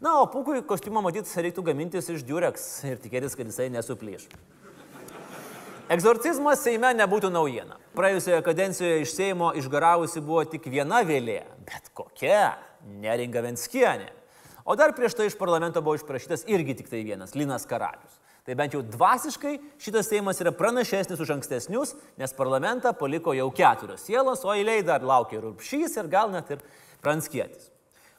Na, 0.00 0.18
o 0.22 0.26
pūkui 0.28 0.62
kostiumą 0.68 1.04
matyt 1.04 1.28
reiktų 1.28 1.68
gamintis 1.68 2.08
iš 2.12 2.24
Durex 2.24 2.64
ir 2.88 2.96
tikėtis, 3.00 3.36
kad 3.36 3.48
jisai 3.48 3.68
nesuplyš. 3.72 4.26
Egzorcizmas 5.92 6.64
Seime 6.64 6.88
nebūtų 6.98 7.28
naujiena. 7.30 7.76
Praėjusioje 7.94 8.40
kadencijoje 8.42 9.04
iš 9.04 9.12
Seimo 9.14 9.52
išgaravusi 9.54 10.18
buvo 10.24 10.42
tik 10.50 10.66
viena 10.72 11.04
vėlė, 11.06 11.44
bet 11.68 11.92
kokia- 11.94 12.56
neringa 12.86 13.42
Venskienė. 13.44 14.12
O 14.66 14.74
dar 14.74 14.94
prieš 14.96 15.14
tai 15.14 15.28
iš 15.30 15.36
parlamento 15.38 15.82
buvo 15.82 15.94
išprašytas 15.98 16.46
irgi 16.50 16.74
tik 16.80 16.88
tai 16.90 17.04
vienas- 17.06 17.34
Linas 17.38 17.66
Karalius. 17.66 18.18
Tai 18.46 18.54
bent 18.54 18.74
jau 18.74 18.82
dvasiškai 18.82 19.58
šitas 19.78 20.06
Seimas 20.06 20.38
yra 20.38 20.52
pranašesnis 20.54 21.20
už 21.20 21.30
ankstesnius, 21.34 21.94
nes 22.16 22.32
parlamentą 22.32 22.92
paliko 22.94 23.34
jau 23.34 23.50
keturios 23.50 24.06
sielos, 24.06 24.44
o 24.44 24.54
eiliai 24.54 24.84
dar 24.86 25.02
laukia 25.02 25.38
ir 25.38 25.42
Rupšys 25.42 25.96
ir 25.98 26.06
gal 26.06 26.30
net 26.30 26.50
ir 26.50 26.58
Pranskietis. 27.02 27.70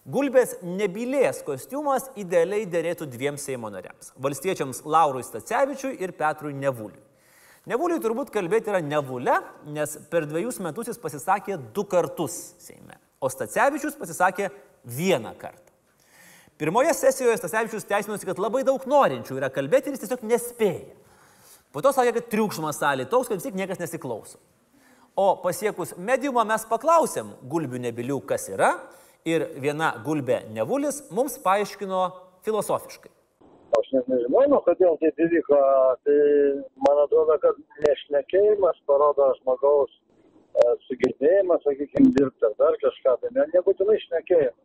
Gulbės 0.08 0.58
nebylės 0.64 1.42
kostiumas 1.44 2.10
idealiai 2.16 2.68
dėrėtų 2.68 3.08
dviem 3.12 3.38
Seimo 3.38 3.72
nariams- 3.72 4.14
valstiečiams 4.24 4.84
Laurui 4.84 5.24
Stacevičiui 5.24 6.00
ir 6.00 6.12
Petrui 6.12 6.54
Nevuliui. 6.54 7.04
Nevuliui 7.68 8.00
turbūt 8.00 8.32
kalbėti 8.32 8.68
yra 8.72 8.80
nevulė, 8.80 9.44
nes 9.66 9.98
per 10.10 10.26
dviejus 10.26 10.60
metus 10.60 10.88
jis 10.88 10.98
pasisakė 10.98 11.58
du 11.74 11.84
kartus 11.84 12.54
Seime, 12.58 12.96
o 13.22 13.30
Stacevičius 13.32 13.98
pasisakė 14.00 14.50
vieną 14.98 15.34
kartą. 15.40 15.64
Pirmoje 16.58 16.94
sesijoje 16.98 17.38
Stacevičius 17.38 17.86
teisinosi, 17.86 18.26
kad 18.26 18.40
labai 18.42 18.64
daug 18.66 18.82
norinčių 18.90 19.38
yra 19.38 19.52
kalbėti 19.54 19.92
ir 19.92 19.98
jis 19.98 20.06
tiesiog 20.08 20.26
nespėja. 20.26 20.96
Po 21.74 21.84
to 21.86 21.92
sakė, 21.94 22.16
kad 22.18 22.30
triukšmas 22.32 22.80
salė 22.82 23.06
toks, 23.10 23.30
kad 23.30 23.38
vis 23.38 23.46
tiek 23.46 23.58
niekas 23.58 23.82
nesiklauso. 23.82 24.40
O 25.18 25.36
pasiekus 25.42 25.96
mediumą 25.98 26.46
mes 26.46 26.66
paklausėm 26.70 27.34
gulbių 27.50 27.82
nebilių, 27.88 28.22
kas 28.30 28.48
yra, 28.54 28.72
ir 29.28 29.46
viena 29.62 29.92
gulbė 30.06 30.44
nevulis 30.56 31.04
mums 31.14 31.38
paaiškino 31.44 32.02
filosofiškai. 32.48 33.12
Aš 33.78 33.90
net 33.94 34.08
nežinau, 34.10 34.46
nu, 34.54 34.60
kodėl 34.66 34.96
taip 35.02 35.18
įvyko. 35.26 35.58
Tai 36.08 36.20
man 36.86 37.02
atrodo, 37.04 37.36
kad 37.44 37.58
nešnekėjimas 37.84 38.80
parodo 38.90 39.28
žmogaus 39.42 39.92
sugebėjimą, 40.88 41.60
sakykime, 41.64 42.14
dirbti 42.18 42.48
ar 42.48 42.56
dar 42.62 42.78
kažką. 42.84 43.18
Tai 43.22 43.34
ne, 43.36 43.48
nebūtinai 43.56 43.98
šnekėjimas. 44.06 44.58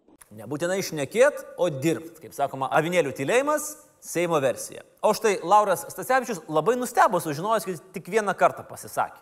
Nebūtinai 0.42 0.78
išnekėt, 0.80 1.42
o 1.60 1.68
dirbt. 1.72 2.20
Kaip 2.22 2.36
sakoma, 2.36 2.70
avinėlių 2.72 3.12
tylėjimas- 3.18 3.72
Seimo 4.12 4.40
versija. 4.42 4.82
O 5.02 5.12
štai 5.14 5.36
Lauras 5.46 5.84
Stasevičius 5.92 6.40
labai 6.48 6.74
nustebo 6.74 7.20
sužinojęs, 7.22 7.66
kad 7.68 7.92
tik 7.94 8.08
vieną 8.10 8.34
kartą 8.34 8.64
pasisakė. 8.66 9.20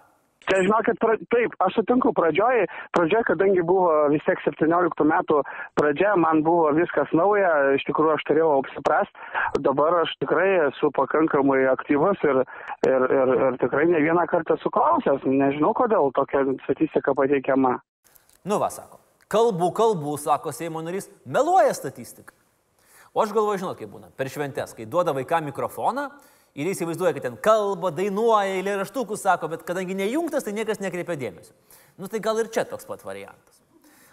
Tai 0.51 0.59
žinokit, 0.67 0.99
pra, 0.99 1.15
taip, 1.31 1.53
aš 1.63 1.77
sutinku 1.79 2.11
pradžioj, 2.17 2.65
pradžioj, 2.97 3.23
kadangi 3.29 3.63
buvo 3.67 3.91
vis 4.11 4.25
tiek 4.27 4.41
17 4.43 5.05
metų 5.07 5.43
pradžia, 5.79 6.17
man 6.19 6.43
buvo 6.47 6.73
viskas 6.75 7.13
nauja, 7.15 7.53
iš 7.77 7.85
tikrųjų 7.87 8.17
aš 8.17 8.25
turėjau 8.27 8.49
apsiprast, 8.57 9.21
dabar 9.63 10.01
aš 10.01 10.17
tikrai 10.23 10.49
esu 10.67 10.91
pakankamai 10.97 11.61
aktyvus 11.71 12.19
ir, 12.27 12.43
ir, 12.89 13.07
ir, 13.21 13.35
ir 13.37 13.61
tikrai 13.63 13.87
ne 13.93 14.03
vieną 14.03 14.27
kartą 14.33 14.59
suklausęs, 14.65 15.23
nežinau 15.29 15.71
kodėl 15.79 16.11
tokia 16.19 16.43
statistika 16.65 17.15
pateikiama. 17.15 17.77
Nu 18.51 18.59
va, 18.59 18.73
sako. 18.75 18.99
Kalbų, 19.31 19.71
kalbų, 19.79 20.17
sako 20.19 20.51
Seimo 20.51 20.83
narys, 20.83 21.07
meluoja 21.23 21.71
statistika. 21.79 22.35
O 23.15 23.23
aš 23.23 23.31
galvoju, 23.35 23.63
žinot, 23.63 23.79
kaip 23.79 23.91
būna, 23.91 24.11
per 24.19 24.31
šventes, 24.31 24.75
kai 24.75 24.91
duoda 24.91 25.15
vaikam 25.15 25.47
mikrofoną 25.47 26.09
ir 26.55 26.69
jis 26.71 26.81
įsivaizduoja, 26.81 27.15
kad 27.17 27.29
ten 27.29 27.39
kalba, 27.43 27.93
dainuoja, 27.95 28.59
eilėraštukus 28.59 29.25
sako, 29.27 29.51
bet 29.55 29.65
kadangi 29.69 29.97
nejungtas, 29.99 30.47
tai 30.47 30.55
niekas 30.57 30.83
nekreipia 30.83 31.19
dėmesio. 31.21 31.57
Nu 32.01 32.11
tai 32.11 32.23
gal 32.25 32.39
ir 32.43 32.51
čia 32.53 32.67
toks 32.69 32.89
pat 32.89 33.05
variantas. 33.07 33.61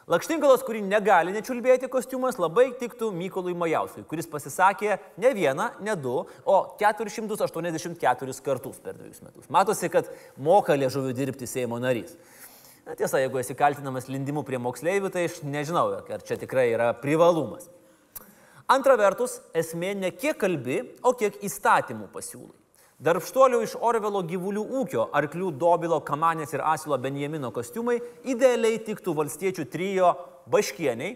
Lakštingalos, 0.08 0.62
kurį 0.64 0.86
negali 0.88 1.34
nečiulbėti 1.36 1.90
kostiumas, 1.92 2.38
labai 2.40 2.70
tiktų 2.80 3.10
Mykolui 3.12 3.52
Majauskui, 3.60 4.06
kuris 4.08 4.30
pasisakė 4.32 4.94
ne 5.20 5.32
vieną, 5.36 5.66
ne 5.84 5.96
du, 6.00 6.22
o 6.48 6.56
484 6.80 8.38
kartus 8.46 8.80
per 8.80 8.96
dviejus 8.96 9.20
metus. 9.26 9.50
Matosi, 9.52 9.90
kad 9.92 10.08
moka 10.40 10.78
liežuvių 10.80 11.12
dirbti 11.18 11.50
Seimo 11.52 11.82
narys. 11.84 12.16
Na, 12.88 12.96
tiesa, 12.96 13.20
jeigu 13.20 13.42
esi 13.42 13.52
kaltinamas 13.60 14.08
lindimu 14.08 14.46
prie 14.48 14.62
moksleivių, 14.64 15.12
tai 15.12 15.26
aš 15.28 15.42
nežinau, 15.44 15.90
ar 16.00 16.24
čia 16.24 16.40
tikrai 16.40 16.70
yra 16.72 16.94
privalumas. 16.96 17.68
Antra 18.68 18.98
vertus, 19.00 19.38
esmė 19.56 19.94
ne 19.96 20.10
kiek 20.12 20.36
kalbi, 20.42 20.82
o 21.00 21.14
kiek 21.16 21.38
įstatymų 21.48 22.10
pasiūlai. 22.12 22.58
Darbštuolių 23.00 23.62
iš 23.64 23.78
Orvelo 23.80 24.20
gyvulių 24.28 24.64
ūkio, 24.82 25.06
arklių 25.16 25.54
Dobilo, 25.56 26.02
Kamanės 26.04 26.52
ir 26.52 26.66
Asilo 26.68 26.98
Benjamino 27.00 27.54
kostiumai 27.56 28.02
idealiai 28.28 28.82
tiktų 28.84 29.14
valstiečių 29.22 29.68
trijo 29.72 30.10
Baškieniai, 30.52 31.14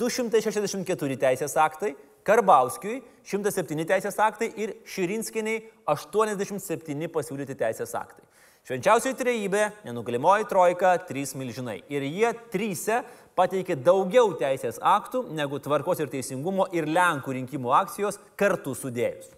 264 0.00 1.18
teisės 1.26 1.58
aktai, 1.60 1.92
Karbauskiui 2.24 3.02
107 3.28 3.84
teisės 3.90 4.16
aktai 4.24 4.48
ir 4.56 4.72
Širinskiniai 4.88 5.60
87 5.84 7.10
pasiūlyti 7.12 7.58
teisės 7.60 7.92
aktai. 8.00 8.24
Švenčiausioji 8.64 9.18
trejybė, 9.18 9.62
nenugalimoji 9.84 10.46
trojka, 10.48 10.94
trys 11.04 11.34
milžinai. 11.36 11.82
Ir 11.92 12.06
jie 12.08 12.30
trysia 12.48 13.02
pateikė 13.36 13.76
daugiau 13.76 14.30
teisės 14.40 14.78
aktų 14.80 15.26
negu 15.36 15.58
tvarkos 15.60 16.00
ir 16.00 16.08
teisingumo 16.08 16.64
ir 16.72 16.88
Lenkų 16.88 17.34
rinkimų 17.36 17.74
akcijos 17.76 18.16
kartu 18.40 18.72
sudėjus. 18.72 19.28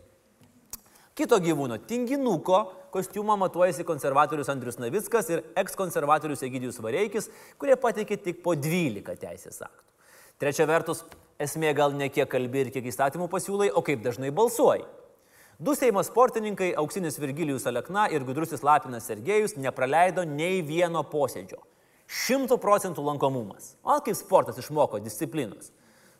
Kito 1.19 1.41
gyvūno 1.43 1.81
tinginuko 1.91 2.61
kostiumą 2.95 3.35
matuojasi 3.41 3.89
konservatorius 3.89 4.53
Andrius 4.53 4.79
Navickas 4.79 5.33
ir 5.33 5.43
ekskonservatorius 5.59 6.45
Egidijus 6.47 6.79
Vareikis, 6.85 7.27
kurie 7.59 7.75
pateikė 7.83 8.21
tik 8.29 8.45
po 8.47 8.55
12 8.55 9.19
teisės 9.25 9.59
aktų. 9.67 9.83
Trečia 10.39 10.69
vertus, 10.71 11.03
esmė 11.43 11.75
gal 11.75 11.99
ne 11.99 12.13
kiek 12.15 12.31
kalbi 12.31 12.63
ir 12.63 12.71
kiek 12.71 12.87
įstatymų 12.93 13.27
pasiūlai, 13.33 13.73
o 13.75 13.83
kaip 13.83 14.07
dažnai 14.07 14.31
balsuoji. 14.31 14.87
Du 15.59 15.73
Seimo 15.73 16.03
sportininkai, 16.05 16.75
auksinis 16.77 17.15
Virgilijus 17.17 17.65
Alekna 17.67 18.11
ir 18.13 18.25
gudrusis 18.29 18.61
Lapinas 18.61 19.07
Sergejus, 19.09 19.55
nepraleido 19.57 20.21
nei 20.29 20.59
vieno 20.61 21.01
posėdžio. 21.09 21.63
Šimtų 22.07 22.59
procentų 22.61 23.01
lankomumas. 23.07 23.71
O 23.81 23.97
kaip 24.05 24.19
sportas 24.19 24.61
išmoko 24.61 25.01
disciplinos. 25.01 25.71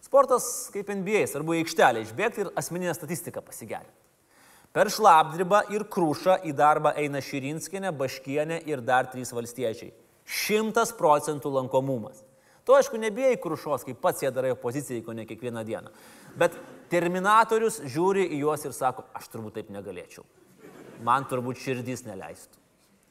Sportas 0.01 0.71
kaip 0.73 0.89
NBA, 0.89 1.27
svarbu 1.29 1.53
į 1.53 1.61
aikštelę 1.67 2.07
išbėgti 2.07 2.47
ir 2.47 2.51
asmeninę 2.57 2.97
statistiką 2.97 3.45
pasigerinti. 3.45 3.93
Per 4.73 4.89
šlapdribą 4.93 5.67
ir 5.75 5.85
krūšą 5.85 6.39
į 6.49 6.57
darbą 6.57 6.95
eina 6.97 7.21
Širinskinė, 7.21 7.93
Baškienė 7.93 8.63
ir 8.65 8.81
dar 8.81 9.11
trys 9.13 9.37
valstiečiai. 9.37 9.93
Šimtas 10.25 10.97
procentų 10.97 11.53
lankomumas. 11.61 12.25
Tu 12.67 12.75
aišku 12.75 12.99
nebijai 12.99 13.37
krušos, 13.39 13.85
kaip 13.87 14.01
pats 14.03 14.25
jie 14.25 14.31
darai 14.35 14.51
opozicijai, 14.57 15.05
ko 15.07 15.15
ne 15.15 15.23
kiekvieną 15.29 15.63
dieną. 15.67 15.93
Bet 16.39 16.57
terminatorius 16.91 17.79
žiūri 17.87 18.27
į 18.35 18.41
juos 18.43 18.67
ir 18.67 18.75
sako, 18.75 19.05
aš 19.15 19.31
turbūt 19.31 19.61
taip 19.61 19.71
negalėčiau. 19.71 20.27
Man 21.07 21.29
turbūt 21.31 21.61
širdys 21.63 22.03
neleistų. 22.09 22.59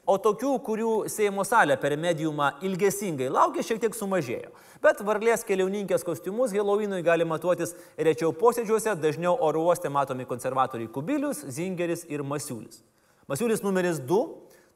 O 0.06 0.20
tokių, 0.22 0.52
kurių 0.62 0.90
Seimo 1.10 1.42
salė 1.48 1.80
per 1.82 1.96
mediumą 1.98 2.52
ilgesingai 2.68 3.32
laukia, 3.32 3.64
šiek 3.66 3.80
tiek 3.82 3.96
sumažėjo. 3.98 4.52
Bet 4.84 5.00
varlės 5.08 5.48
keliauninkės 5.48 6.06
kostiumus 6.06 6.54
Helovinui 6.54 7.00
gali 7.06 7.26
matuotis 7.26 7.74
rečiau 7.98 8.30
posėdžiuose, 8.36 8.94
dažniau 9.02 9.34
oro 9.42 9.64
uoste 9.66 9.90
matomi 9.90 10.28
konservatoriai 10.30 10.92
Kubilius, 10.94 11.42
Zingeris 11.48 12.06
ir 12.06 12.22
Masiulis. 12.22 12.84
Masiulis 13.26 13.66
numeris 13.66 14.04
2, 14.04 14.22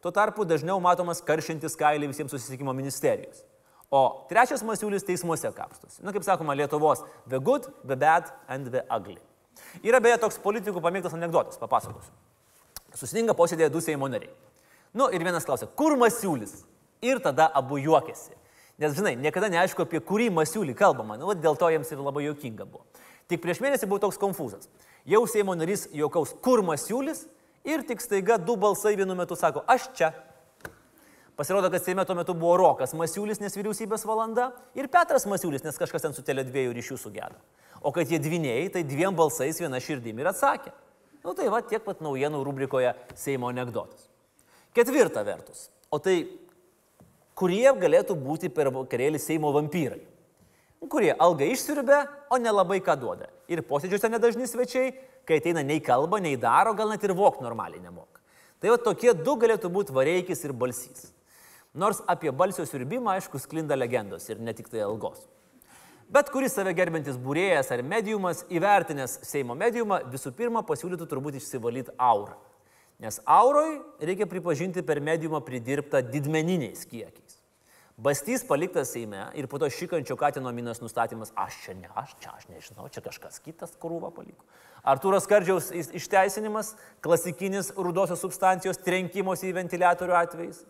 tuo 0.01 0.15
tarpu 0.15 0.47
dažniau 0.49 0.79
matomas 0.81 1.21
karšintis 1.21 1.77
kailį 1.77 2.09
visiems 2.09 2.33
susisiekimo 2.33 2.73
ministerijos. 2.73 3.43
O 3.91 4.25
trečias 4.29 4.61
Masiulis 4.63 5.05
teismuose 5.05 5.49
kapstosi. 5.55 6.03
Na, 6.05 6.13
kaip 6.13 6.25
sakoma, 6.25 6.53
Lietuvos 6.53 7.01
the 7.27 7.39
good, 7.39 7.65
the 7.87 7.95
bad 7.95 8.29
and 8.47 8.69
the 8.69 8.83
ugly. 8.89 9.17
Yra 9.83 9.99
beje 10.01 10.19
toks 10.21 10.37
politikų 10.43 10.81
pamėgtas 10.81 11.15
anegdotas, 11.17 11.57
papasakosiu. 11.61 12.13
Susitinka 12.95 13.33
posėdėje 13.37 13.71
du 13.73 13.81
Seimo 13.81 14.07
nariai. 14.09 14.31
Nu 14.93 15.09
ir 15.13 15.23
vienas 15.25 15.45
klausia, 15.45 15.67
kur 15.77 15.97
Masiulis? 15.97 16.63
Ir 17.01 17.21
tada 17.23 17.47
abu 17.55 17.79
juokėsi. 17.79 18.35
Nes, 18.79 18.93
žinai, 18.95 19.15
niekada 19.19 19.49
neaišku, 19.51 19.83
apie 19.83 19.99
kurį 20.03 20.29
Masiulį 20.33 20.75
kalbama. 20.77 21.17
Nu, 21.19 21.33
dėl 21.35 21.57
to 21.59 21.67
jiems 21.71 21.89
ir 21.91 22.01
labai 22.03 22.25
juokinga 22.29 22.65
buvo. 22.69 22.85
Tik 23.29 23.41
prieš 23.43 23.59
mėnesį 23.63 23.89
buvo 23.89 24.01
toks 24.05 24.17
konfūzas. 24.21 24.69
Jau 25.09 25.25
Seimo 25.29 25.55
narys 25.57 25.87
juokaus, 25.93 26.31
kur 26.45 26.63
Masiulis 26.65 27.25
ir 27.67 27.83
tik 27.87 28.01
staiga 28.01 28.39
du 28.41 28.55
balsai 28.59 28.95
vienu 28.99 29.17
metu 29.17 29.37
sako, 29.37 29.65
aš 29.67 29.89
čia. 29.97 30.13
Pasirodo, 31.39 31.69
kad 31.71 31.79
Seime 31.83 32.03
tuo 32.03 32.17
metu 32.19 32.33
buvo 32.35 32.57
Rokas 32.59 32.91
Masiulis, 32.99 33.37
nes 33.39 33.53
vyriausybės 33.55 34.01
valanda, 34.03 34.49
ir 34.75 34.89
Petras 34.91 35.23
Masiulis, 35.23 35.63
nes 35.63 35.77
kažkas 35.79 36.03
ten 36.03 36.11
su 36.11 36.19
tele 36.27 36.43
dviejų 36.43 36.73
ryšių 36.75 36.97
sugėda. 36.99 37.37
O 37.79 37.93
kad 37.95 38.09
jie 38.11 38.17
dviniai, 38.19 38.65
tai 38.73 38.81
dviem 38.83 39.15
balsais 39.15 39.61
viena 39.61 39.79
širdim 39.79 40.17
ir 40.19 40.27
atsakė. 40.33 40.73
Na 41.23 41.29
nu, 41.29 41.35
tai 41.37 41.45
va 41.47 41.61
tiek 41.63 41.79
pat 41.85 42.01
naujienų 42.03 42.41
rubrikoje 42.43 42.91
Seimo 43.15 43.47
anegdotas. 43.47 44.09
Ketvirta 44.75 45.23
vertus. 45.23 45.69
O 45.87 46.01
tai 46.03 46.17
kurie 47.39 47.71
galėtų 47.71 48.17
būti 48.19 48.49
per 48.51 48.67
vakarėlį 48.75 49.21
Seimo 49.23 49.53
vampyrai? 49.55 50.01
Kurie 50.91 51.13
algą 51.15 51.47
išsiurbia, 51.53 52.01
o 52.27 52.35
nelabai 52.35 52.81
ką 52.83 52.97
duoda. 52.99 53.29
Ir 53.47 53.61
posėdžiuose 53.67 54.09
nedažni 54.11 54.43
svečiai, 54.47 54.91
kai 55.23 55.39
ateina 55.39 55.63
nei 55.63 55.79
kalba, 55.79 56.19
nei 56.19 56.35
daro, 56.35 56.75
gal 56.75 56.91
net 56.91 57.07
ir 57.07 57.15
vok 57.15 57.39
normaliai 57.39 57.79
nemoka. 57.79 58.19
Tai 58.59 58.75
va 58.75 58.81
tokie 58.89 59.15
du 59.15 59.37
galėtų 59.39 59.71
būti 59.71 59.95
vareikis 59.95 60.43
ir 60.43 60.51
balsys. 60.51 61.07
Nors 61.73 62.01
apie 62.09 62.31
balsio 62.33 62.65
siurbimą, 62.65 63.13
aišku, 63.17 63.37
sklinda 63.37 63.77
legendos 63.77 64.25
ir 64.29 64.39
ne 64.41 64.53
tik 64.57 64.71
tai 64.71 64.81
algos. 64.81 65.27
Bet 66.09 66.31
kuris 66.33 66.55
save 66.57 66.73
gerbintis 66.73 67.19
būrėjas 67.21 67.69
ar 67.75 67.83
mediumas, 67.85 68.41
įvertinęs 68.49 69.19
Seimo 69.29 69.53
mediumą, 69.53 69.99
visų 70.09 70.31
pirma 70.33 70.63
pasiūlytų 70.65 71.05
turbūt 71.11 71.37
išsivalyti 71.37 71.93
aurą. 72.01 72.39
Nes 72.99 73.19
auroj 73.29 73.77
reikia 74.01 74.25
pripažinti 74.27 74.81
per 74.83 74.99
mediumą 75.05 75.43
pridirbtą 75.45 76.01
didmeniniais 76.09 76.81
kiekiais. 76.89 77.37
Bastys 77.99 78.41
paliktas 78.47 78.89
Seime 78.95 79.27
ir 79.37 79.45
po 79.51 79.59
to 79.61 79.69
šikančio 79.69 80.17
Katino 80.17 80.49
minas 80.55 80.81
nustatymas, 80.81 81.29
aš 81.35 81.61
čia 81.65 81.77
ne, 81.77 81.89
aš 81.93 82.15
čia, 82.23 82.33
aš 82.33 82.49
nežinau, 82.49 82.87
čia 82.89 83.03
kažkas 83.05 83.37
kitas 83.43 83.77
krūvą 83.77 84.09
paliko. 84.15 84.47
Artūras 84.87 85.27
Kardžiaus 85.29 85.69
išteisinimas, 85.75 86.73
klasikinis 87.03 87.73
rudosios 87.77 88.23
substancijos 88.23 88.79
trenkimosi 88.81 89.51
į 89.51 89.57
ventiliatorių 89.59 90.15
atvejais. 90.15 90.63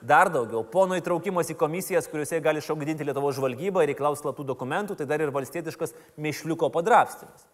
Dar 0.00 0.30
daugiau, 0.32 0.64
pono 0.64 0.96
įtraukimas 0.96 1.50
į 1.52 1.58
komisijas, 1.60 2.08
kuriuose 2.08 2.40
gali 2.40 2.62
šaukdinti 2.64 3.04
Lietuvo 3.04 3.32
žvalgybą 3.36 3.84
ir 3.84 3.92
reiklaus 3.92 4.22
slaptų 4.22 4.46
dokumentų, 4.48 4.96
tai 4.96 5.08
dar 5.10 5.20
ir 5.20 5.32
valstietiškas 5.34 5.92
mišliuko 6.16 6.72
padrapstimas 6.72 7.48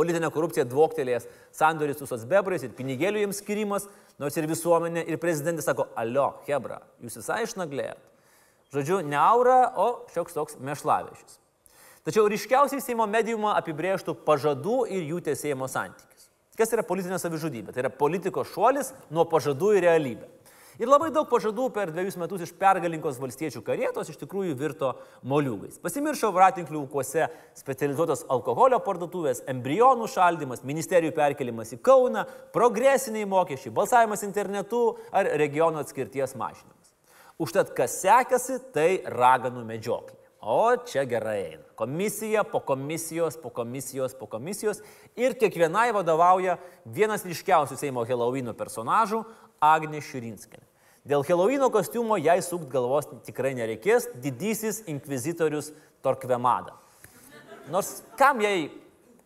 politinė 0.00 0.30
korupcija 0.32 0.66
dvoktelėjęs 0.68 1.26
sandoris 1.56 1.98
su 2.00 2.08
sosbebrais 2.08 2.64
ir 2.64 2.74
pinigėlių 2.76 3.24
jiems 3.24 3.42
skirimas, 3.42 3.88
nors 4.20 4.36
ir 4.38 4.48
visuomenė, 4.50 5.04
ir 5.08 5.20
prezidentė 5.20 5.64
sako, 5.66 5.88
alio, 5.98 6.32
Hebra, 6.46 6.80
jūs 7.04 7.20
visai 7.20 7.42
išnaglėjot. 7.46 8.06
Žodžiu, 8.70 9.00
ne 9.02 9.18
aura, 9.18 9.60
o 9.74 10.06
šioks 10.14 10.36
toks 10.36 10.58
mešlavėšis. 10.62 11.38
Tačiau 12.06 12.28
ryškiausiai 12.30 12.80
Seimo 12.80 13.04
mediumą 13.10 13.56
apibrėžtų 13.58 14.14
pažadų 14.24 14.84
ir 14.88 15.08
jų 15.10 15.18
tiesėjimo 15.26 15.68
santykis. 15.68 16.28
Kas 16.56 16.72
yra 16.76 16.84
politinė 16.86 17.18
savižudybė? 17.20 17.74
Tai 17.74 17.82
yra 17.82 17.90
politikos 17.92 18.52
šuolis 18.54 18.92
nuo 19.12 19.26
pažadų 19.28 19.74
į 19.76 19.82
realybę. 19.84 20.28
Ir 20.80 20.88
labai 20.88 21.10
daug 21.12 21.26
pažadų 21.28 21.66
per 21.76 21.90
dviejus 21.92 22.14
metus 22.16 22.40
iš 22.46 22.54
pergalinkos 22.56 23.18
valstiečių 23.20 23.60
karietos 23.66 24.08
iš 24.08 24.16
tikrųjų 24.22 24.54
virto 24.56 24.94
moliūgais. 25.28 25.76
Pasimiršo 25.82 26.30
vratinklių 26.32 26.86
ūkuose 26.86 27.26
specializuotos 27.58 28.22
alkoholio 28.32 28.78
parduotuvės, 28.86 29.42
embrionų 29.52 30.08
šaldymas, 30.08 30.62
ministerijų 30.64 31.12
perkelimas 31.18 31.74
į 31.76 31.82
Kauną, 31.84 32.22
progresiniai 32.54 33.28
mokesčiai, 33.28 33.74
balsavimas 33.76 34.24
internetu 34.24 34.80
ar 35.12 35.28
regiono 35.42 35.82
atskirties 35.84 36.32
mažinimas. 36.40 36.94
Užtat 37.36 37.74
kas 37.76 37.98
sekasi, 38.00 38.56
tai 38.72 38.88
raganų 39.04 39.66
medžioklė. 39.68 40.16
O 40.40 40.72
čia 40.88 41.04
gerai 41.04 41.36
eina. 41.42 41.66
Komisija 41.76 42.46
po 42.48 42.62
komisijos, 42.64 43.36
po 43.36 43.52
komisijos, 43.52 44.16
po 44.16 44.30
komisijos 44.32 44.80
ir 45.12 45.36
kiekvienai 45.36 45.90
vadovauja 45.92 46.56
vienas 46.88 47.28
ryškiausių 47.28 47.76
Seimo 47.76 48.08
Helovino 48.08 48.56
personažų- 48.56 49.26
Agnė 49.74 50.00
Širinskinė. 50.00 50.69
Dėl 51.10 51.24
Helovino 51.26 51.66
kostiumo 51.74 52.14
jai 52.22 52.36
sukt 52.38 52.68
galvos 52.70 53.08
tikrai 53.26 53.50
nereikės, 53.58 54.04
didysis 54.22 54.84
inkvizitorius 54.86 55.72
Torkvemada. 56.06 56.76
Nors 57.72 58.04
kam 58.20 58.38
jai 58.44 58.70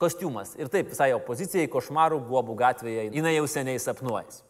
kostiumas 0.01 0.55
ir 0.57 0.71
taip 0.73 0.89
visai 0.95 1.11
opozicijai 1.13 1.69
košmarų 1.69 2.23
guobų 2.31 2.57
gatvėje 2.63 3.05
jinai 3.13 3.35
jau 3.35 3.45
seniai 3.51 3.83
sapnuojas. 3.85 4.41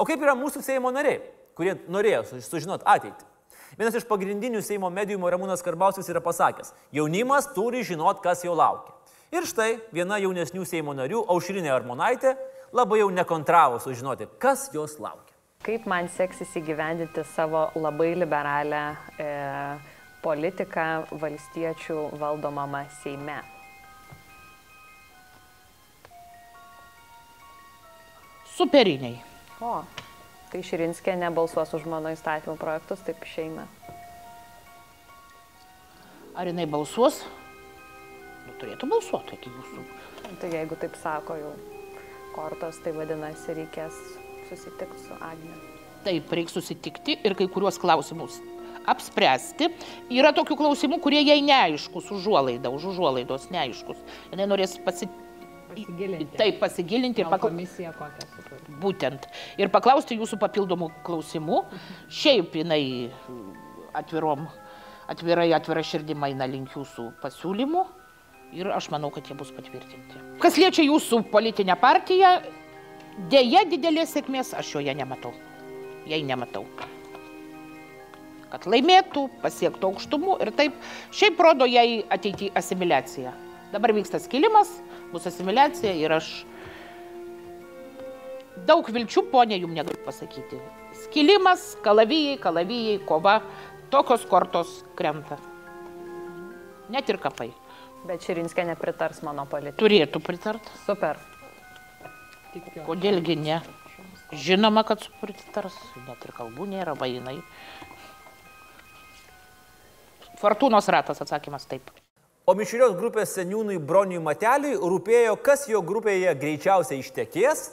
O 0.00 0.08
kaip 0.08 0.24
yra 0.24 0.32
mūsų 0.38 0.64
Seimo 0.64 0.88
nariai, 0.94 1.20
kurie 1.58 1.76
norėjo 1.92 2.24
sužinoti 2.48 2.88
ateitį? 2.88 3.28
Vienas 3.76 4.00
iš 4.00 4.08
pagrindinių 4.08 4.64
Seimo 4.64 4.88
medijų 4.88 5.20
Ramūnas 5.20 5.60
Karbausis 5.66 6.08
yra 6.08 6.24
pasakęs, 6.24 6.72
jaunimas 6.96 7.52
turi 7.52 7.84
žinot, 7.84 8.24
kas 8.24 8.48
jo 8.48 8.56
laukia. 8.56 8.96
Ir 9.36 9.44
štai 9.44 9.74
viena 9.92 10.16
jaunesnių 10.24 10.64
Seimo 10.64 10.96
narių, 10.96 11.26
Aušrinė 11.36 11.74
Armonaitė, 11.74 12.38
labai 12.72 13.02
jau 13.04 13.12
nekontravo 13.12 13.76
sužinoti, 13.84 14.32
kas 14.40 14.70
jos 14.72 14.96
laukia 14.96 15.27
kaip 15.66 15.86
man 15.90 16.08
seksis 16.12 16.54
įgyvendinti 16.60 17.24
savo 17.34 17.68
labai 17.76 18.12
liberalią 18.16 18.82
e, 19.20 19.30
politika 20.22 21.04
valstiečių 21.12 21.98
valdomama 22.20 22.84
Seime. 23.02 23.38
Superiniai. 28.58 29.18
O, 29.62 29.72
tai 30.50 30.62
Širinskė 30.66 31.14
nebalsuos 31.18 31.74
už 31.78 31.86
mano 31.90 32.10
įstatymų 32.14 32.56
projektus, 32.58 33.02
taip 33.06 33.22
išeina. 33.26 33.66
Ar 36.38 36.50
jinai 36.50 36.66
balsuos? 36.70 37.20
Nu, 38.46 38.54
turėtų 38.58 38.88
balsuoti, 38.90 39.38
iki 39.38 39.50
jūsų. 39.50 39.84
Tai 40.42 40.50
jeigu 40.54 40.78
taip 40.78 40.98
sako 40.98 41.38
jau 41.38 41.52
kortos, 42.34 42.78
tai 42.82 42.94
vadinasi 42.94 43.54
reikės 43.58 43.98
susitikti 44.48 45.02
su 45.06 45.18
Agne. 45.18 45.56
Taip, 46.06 46.30
reikia 46.32 46.58
susitikti 46.58 47.18
ir 47.26 47.34
kai 47.38 47.48
kuriuos 47.52 47.80
klausimus 47.80 48.38
apspręsti. 48.88 49.70
Yra 50.14 50.32
tokių 50.36 50.56
klausimų, 50.58 51.00
kurie 51.04 51.20
jai 51.22 51.40
neaiškus, 51.44 52.10
užuolaida, 52.16 52.72
už 52.72 52.90
užuolaidos 52.94 53.48
neaiškus. 53.54 54.00
Jis 54.32 54.46
norės 54.48 54.78
pasi... 54.84 55.10
Pasigilinti. 55.68 56.38
Taip, 56.38 56.56
pasigilinti 56.62 57.20
ir 57.20 57.26
Gal 57.28 57.34
pakla... 57.34 57.50
komisija 57.50 57.90
kokią 57.94 58.24
sukurti. 58.32 58.76
Būtent. 58.80 59.28
Ir 59.60 59.68
paklausti 59.70 60.16
jūsų 60.16 60.38
papildomų 60.40 60.88
klausimų. 61.06 61.60
Šiaip 62.08 62.56
jinai 62.56 62.82
atvirom, 63.98 64.46
atvirai, 65.12 65.50
atvira 65.54 65.84
širdima 65.84 66.32
eina 66.32 66.48
link 66.48 66.72
jūsų 66.74 67.10
pasiūlymų. 67.22 67.84
Ir 68.56 68.70
aš 68.72 68.88
manau, 68.88 69.10
kad 69.12 69.28
jie 69.28 69.36
bus 69.36 69.52
patvirtinti. 69.52 70.22
Kas 70.40 70.56
liečia 70.56 70.86
jūsų 70.86 71.20
politinę 71.28 71.76
partiją, 71.76 72.38
dėja 73.32 73.64
didelės 73.70 74.14
sėkmės 74.14 74.54
aš 74.56 74.76
joje 74.76 74.94
nematau. 74.94 75.34
Jei 76.08 76.22
nematau. 76.24 76.64
Kad 78.48 78.64
laimėtų, 78.64 79.26
pasiektų 79.42 79.90
aukštumų 79.90 80.38
ir 80.44 80.52
taip. 80.56 80.76
Šiaip 81.12 81.40
rodo 81.44 81.66
jai 81.68 82.04
ateityje 82.08 82.54
asimiliacija. 82.56 83.34
Dabar 83.74 83.92
vyksta 83.92 84.20
skilimas, 84.24 84.70
bus 85.12 85.28
asimiliacija 85.28 85.92
ir 86.00 86.14
aš 86.16 86.30
daug 88.68 88.88
vilčių, 88.88 89.26
ponė, 89.32 89.60
jums 89.60 89.76
negaliu 89.76 90.00
pasakyti. 90.06 90.62
Skilimas, 91.04 91.74
kalavijai, 91.84 92.38
kalavijai, 92.40 92.98
kova, 93.08 93.38
tokios 93.92 94.24
kortos 94.30 94.78
krenta. 94.96 95.36
Net 96.88 97.10
ir 97.12 97.20
kapai. 97.20 97.50
Bet 98.08 98.24
Širinskė 98.24 98.64
nepritars 98.64 99.20
mano 99.26 99.44
politikai. 99.50 99.82
Turėtų 99.82 100.22
pritart. 100.24 100.72
Super. 100.86 101.20
Kodėlgi 102.86 103.36
ne? 103.38 103.60
Žinoma, 104.32 104.84
kad 104.84 105.04
pritars, 105.22 105.76
net 106.06 106.24
ir 106.26 106.34
kalbų 106.36 106.68
nėra, 106.68 106.94
vainai. 106.98 107.38
Fortūnos 110.38 110.86
ratas 110.92 111.20
atsakymas 111.24 111.66
taip. 111.68 111.90
O 112.48 112.54
mišrios 112.56 112.94
grupės 112.96 113.34
seniūnui 113.36 113.80
Broniui 113.84 114.20
Mateliui 114.24 114.78
rūpėjo, 114.78 115.34
kas 115.44 115.66
jo 115.68 115.82
grupėje 115.84 116.32
greičiausiai 116.38 117.02
ištekės 117.02 117.64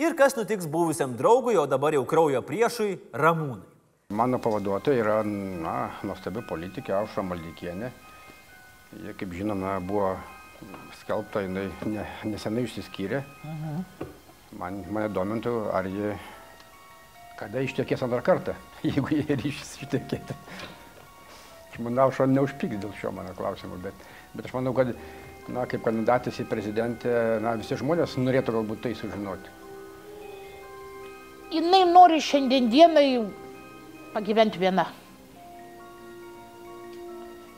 ir 0.00 0.16
kas 0.18 0.34
nutiks 0.38 0.66
buvusiam 0.70 1.14
draugui, 1.18 1.54
o 1.60 1.66
dabar 1.70 1.94
jau 1.94 2.02
kraujo 2.08 2.40
priešui 2.42 2.96
Ramūnui. 3.14 3.62
Mano 4.14 4.38
pavaduotoja 4.42 5.02
yra 5.02 5.20
na, 5.26 5.76
nuostabi 6.06 6.42
politikė 6.48 6.96
Aušra 6.98 7.22
Maldikienė. 7.26 7.92
Jie, 9.04 9.14
kaip 9.18 9.32
žinoma, 9.34 9.78
buvo 9.82 10.12
skelbta, 11.00 11.42
jinai 11.44 11.68
ne, 11.90 12.04
nesenai 12.28 12.66
išsiskyrė. 12.66 13.22
Man, 14.58 14.84
mane 14.94 15.08
domintų, 15.10 15.52
ar 15.74 15.88
ji 15.90 16.12
kada 17.38 17.64
ištekės 17.64 18.04
antrą 18.06 18.20
kartą, 18.22 18.54
jeigu 18.86 19.18
jie 19.18 19.36
ryšys 19.40 19.74
ištekėti. 19.82 20.36
Aš 21.72 21.80
manau, 21.82 22.06
aš 22.12 22.22
neužpyks 22.30 22.78
dėl 22.78 22.92
šio 23.00 23.10
mano 23.14 23.34
klausimo, 23.34 23.80
bet, 23.82 24.06
bet 24.36 24.46
aš 24.46 24.54
manau, 24.54 24.74
kad 24.76 24.92
na, 25.50 25.64
kaip 25.66 25.82
kandidatas 25.84 26.38
į 26.38 26.46
prezidentę, 26.48 27.14
na, 27.42 27.56
visi 27.58 27.78
žmonės 27.80 28.14
norėtų 28.20 28.54
galbūt 28.54 28.84
tai 28.84 28.94
sužinoti. 28.98 29.50
Jinai 31.54 31.82
nori 31.90 32.20
šiandien 32.22 32.70
dienai 32.70 33.08
pagyventi 34.14 34.62
viena. 34.62 34.86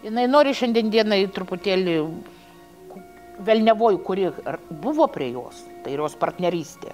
Jinai 0.04 0.26
nori 0.32 0.56
šiandien 0.56 0.88
dienai 0.92 1.22
truputėlį 1.32 2.00
velnevoj, 3.44 3.98
kuri 4.04 4.30
buvo 4.70 5.06
prie 5.12 5.32
jos, 5.34 5.64
tai 5.84 5.96
jos 5.96 6.16
partnerystė, 6.18 6.92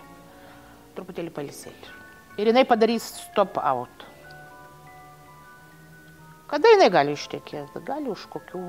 truputėlį 0.97 1.35
palisėti. 1.35 1.99
Ir 2.41 2.49
jinai 2.49 2.65
padarys 2.69 3.05
stop 3.29 3.59
out. 3.61 4.07
Kada 6.53 6.73
jinai 6.75 6.89
gali 6.93 7.15
ištekėti? 7.17 7.81
Gali 7.85 8.11
už 8.13 8.25
kokių 8.33 8.63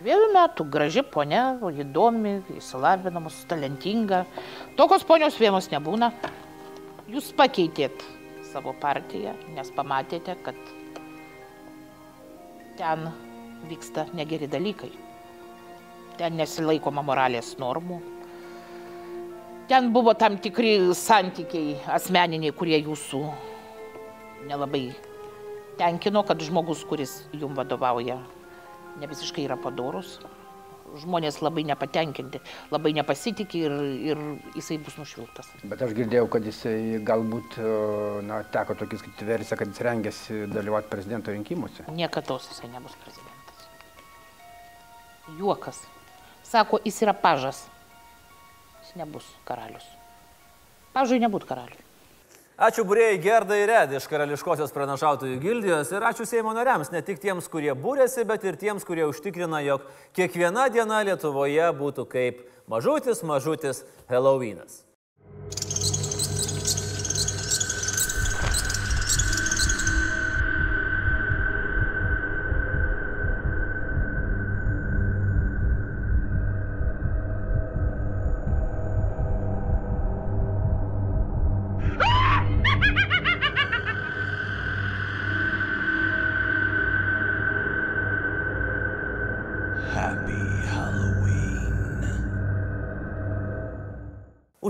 dviejų 0.00 0.32
metų. 0.34 0.66
Graži 0.72 1.04
ponia, 1.04 1.56
įdomi, 1.60 2.38
įsilavinamus, 2.56 3.38
talentinga. 3.48 4.24
Tokios 4.76 5.06
ponios 5.08 5.38
vienos 5.40 5.70
nebūna. 5.72 6.10
Jūs 7.12 7.30
pakeitėt 7.38 8.04
savo 8.50 8.74
partiją, 8.80 9.36
nes 9.54 9.70
pamatėte, 9.76 10.34
kad 10.44 10.58
ten 12.76 13.08
vyksta 13.70 14.08
negeri 14.16 14.48
dalykai. 14.50 15.05
Ten 16.16 16.38
nesilaikoma 16.40 17.04
moralės 17.04 17.54
normų. 17.60 18.00
Ten 19.66 19.90
buvo 19.92 20.14
tam 20.14 20.38
tikri 20.38 20.78
santykiai 20.94 21.74
asmeniniai, 21.90 22.54
kurie 22.54 22.78
jūsų 22.78 23.20
nelabai 24.46 24.84
tenkino, 25.78 26.22
kad 26.26 26.40
žmogus, 26.40 26.84
kuris 26.88 27.18
jum 27.36 27.56
vadovauja, 27.58 28.20
ne 29.00 29.08
visiškai 29.10 29.46
yra 29.46 29.58
padorus. 29.60 30.18
Žmonės 30.96 31.40
labai 31.42 31.64
nepatenkinti, 31.66 32.38
labai 32.70 32.92
nepasitikė 32.94 33.58
ir, 33.66 33.72
ir 34.12 34.20
jisai 34.54 34.78
bus 34.86 34.94
nušviltas. 35.00 35.50
Bet 35.66 35.82
aš 35.82 35.96
girdėjau, 35.98 36.28
kad 36.30 36.46
jisai 36.46 37.00
galbūt, 37.04 37.58
e, 37.58 37.72
na, 38.24 38.38
teko 38.54 38.78
tokį 38.78 39.00
skaityti 39.02 39.28
versiją, 39.28 39.58
kad 39.60 39.74
jis 39.74 39.82
rengiasi 39.82 40.38
dalyvauti 40.54 40.88
prezidento 40.94 41.34
rinkimuose. 41.34 41.88
Niekada 41.90 42.38
jisai 42.38 42.70
nebus 42.70 42.94
prezidentas. 43.02 43.68
Juokas. 45.36 45.82
Sako, 46.46 46.78
jis 46.84 47.02
yra 47.02 47.12
pažas. 47.12 47.64
Jis 48.84 48.94
nebus 49.00 49.26
karalius. 49.48 49.86
Pažui 50.94 51.18
nebūt 51.20 51.44
karalius. 51.48 51.82
Ačiū 52.56 52.86
būrėjai 52.88 53.18
Gerdai 53.20 53.58
ir 53.66 53.70
Ed 53.82 53.90
iš 53.98 54.06
Karališkosios 54.08 54.70
pranašautojų 54.72 55.34
gildijos 55.42 55.90
ir 55.92 56.06
ačiū 56.08 56.24
Seimo 56.24 56.54
nariams, 56.56 56.88
ne 56.88 57.02
tik 57.04 57.20
tiems, 57.20 57.50
kurie 57.52 57.74
būrėsi, 57.76 58.24
bet 58.24 58.48
ir 58.48 58.56
tiems, 58.56 58.86
kurie 58.88 59.04
užtikrina, 59.04 59.60
jog 59.66 59.84
kiekviena 60.16 60.70
diena 60.72 61.02
Lietuvoje 61.04 61.68
būtų 61.76 62.08
kaip 62.08 62.44
mažutis, 62.64 63.20
mažutis 63.20 63.84
Halloweenas. 64.08 64.86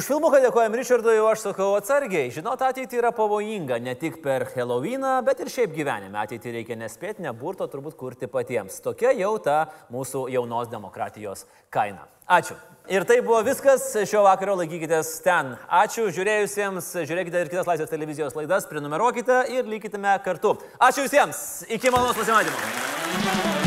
Už 0.07 0.13
filmuką 0.15 0.39
dėkojam 0.39 0.75
Richardui, 0.79 1.17
o 1.19 1.25
aš 1.27 1.41
sakau 1.49 1.73
atsargiai. 1.75 2.29
Žinot, 2.31 2.61
ateitį 2.63 3.01
yra 3.01 3.11
pavojinga 3.11 3.81
ne 3.83 3.97
tik 3.99 4.21
per 4.23 4.45
Halloweeną, 4.53 5.17
bet 5.27 5.43
ir 5.43 5.51
šiaip 5.51 5.75
gyvenime. 5.75 6.15
Ateitį 6.23 6.53
reikia 6.61 6.77
nespėti, 6.79 7.25
neburto 7.27 7.67
turbūt 7.67 7.99
kurti 7.99 8.31
patiems. 8.31 8.79
Tokia 8.87 9.11
jau 9.19 9.33
ta 9.43 9.65
mūsų 9.91 10.29
jaunos 10.31 10.71
demokratijos 10.71 11.43
kaina. 11.75 12.07
Ačiū. 12.23 12.55
Ir 12.87 13.03
tai 13.03 13.19
buvo 13.19 13.43
viskas. 13.51 13.91
Šio 14.07 14.23
vakaro 14.31 14.55
laikykitės 14.63 15.11
ten. 15.27 15.57
Ačiū 15.67 16.07
žiūrėjusiems. 16.15 16.95
Žiūrėkite 17.03 17.43
ir 17.43 17.51
kitas 17.51 17.67
Laisvės 17.67 17.91
televizijos 17.91 18.39
laidas, 18.39 18.71
prenumeruokite 18.71 19.49
ir 19.59 19.67
likite 19.67 19.99
kartu. 20.23 20.55
Ačiū 20.79 21.11
visiems. 21.11 21.65
Iki 21.67 21.91
malonaus 21.91 22.23
pasimatymo. 22.23 23.66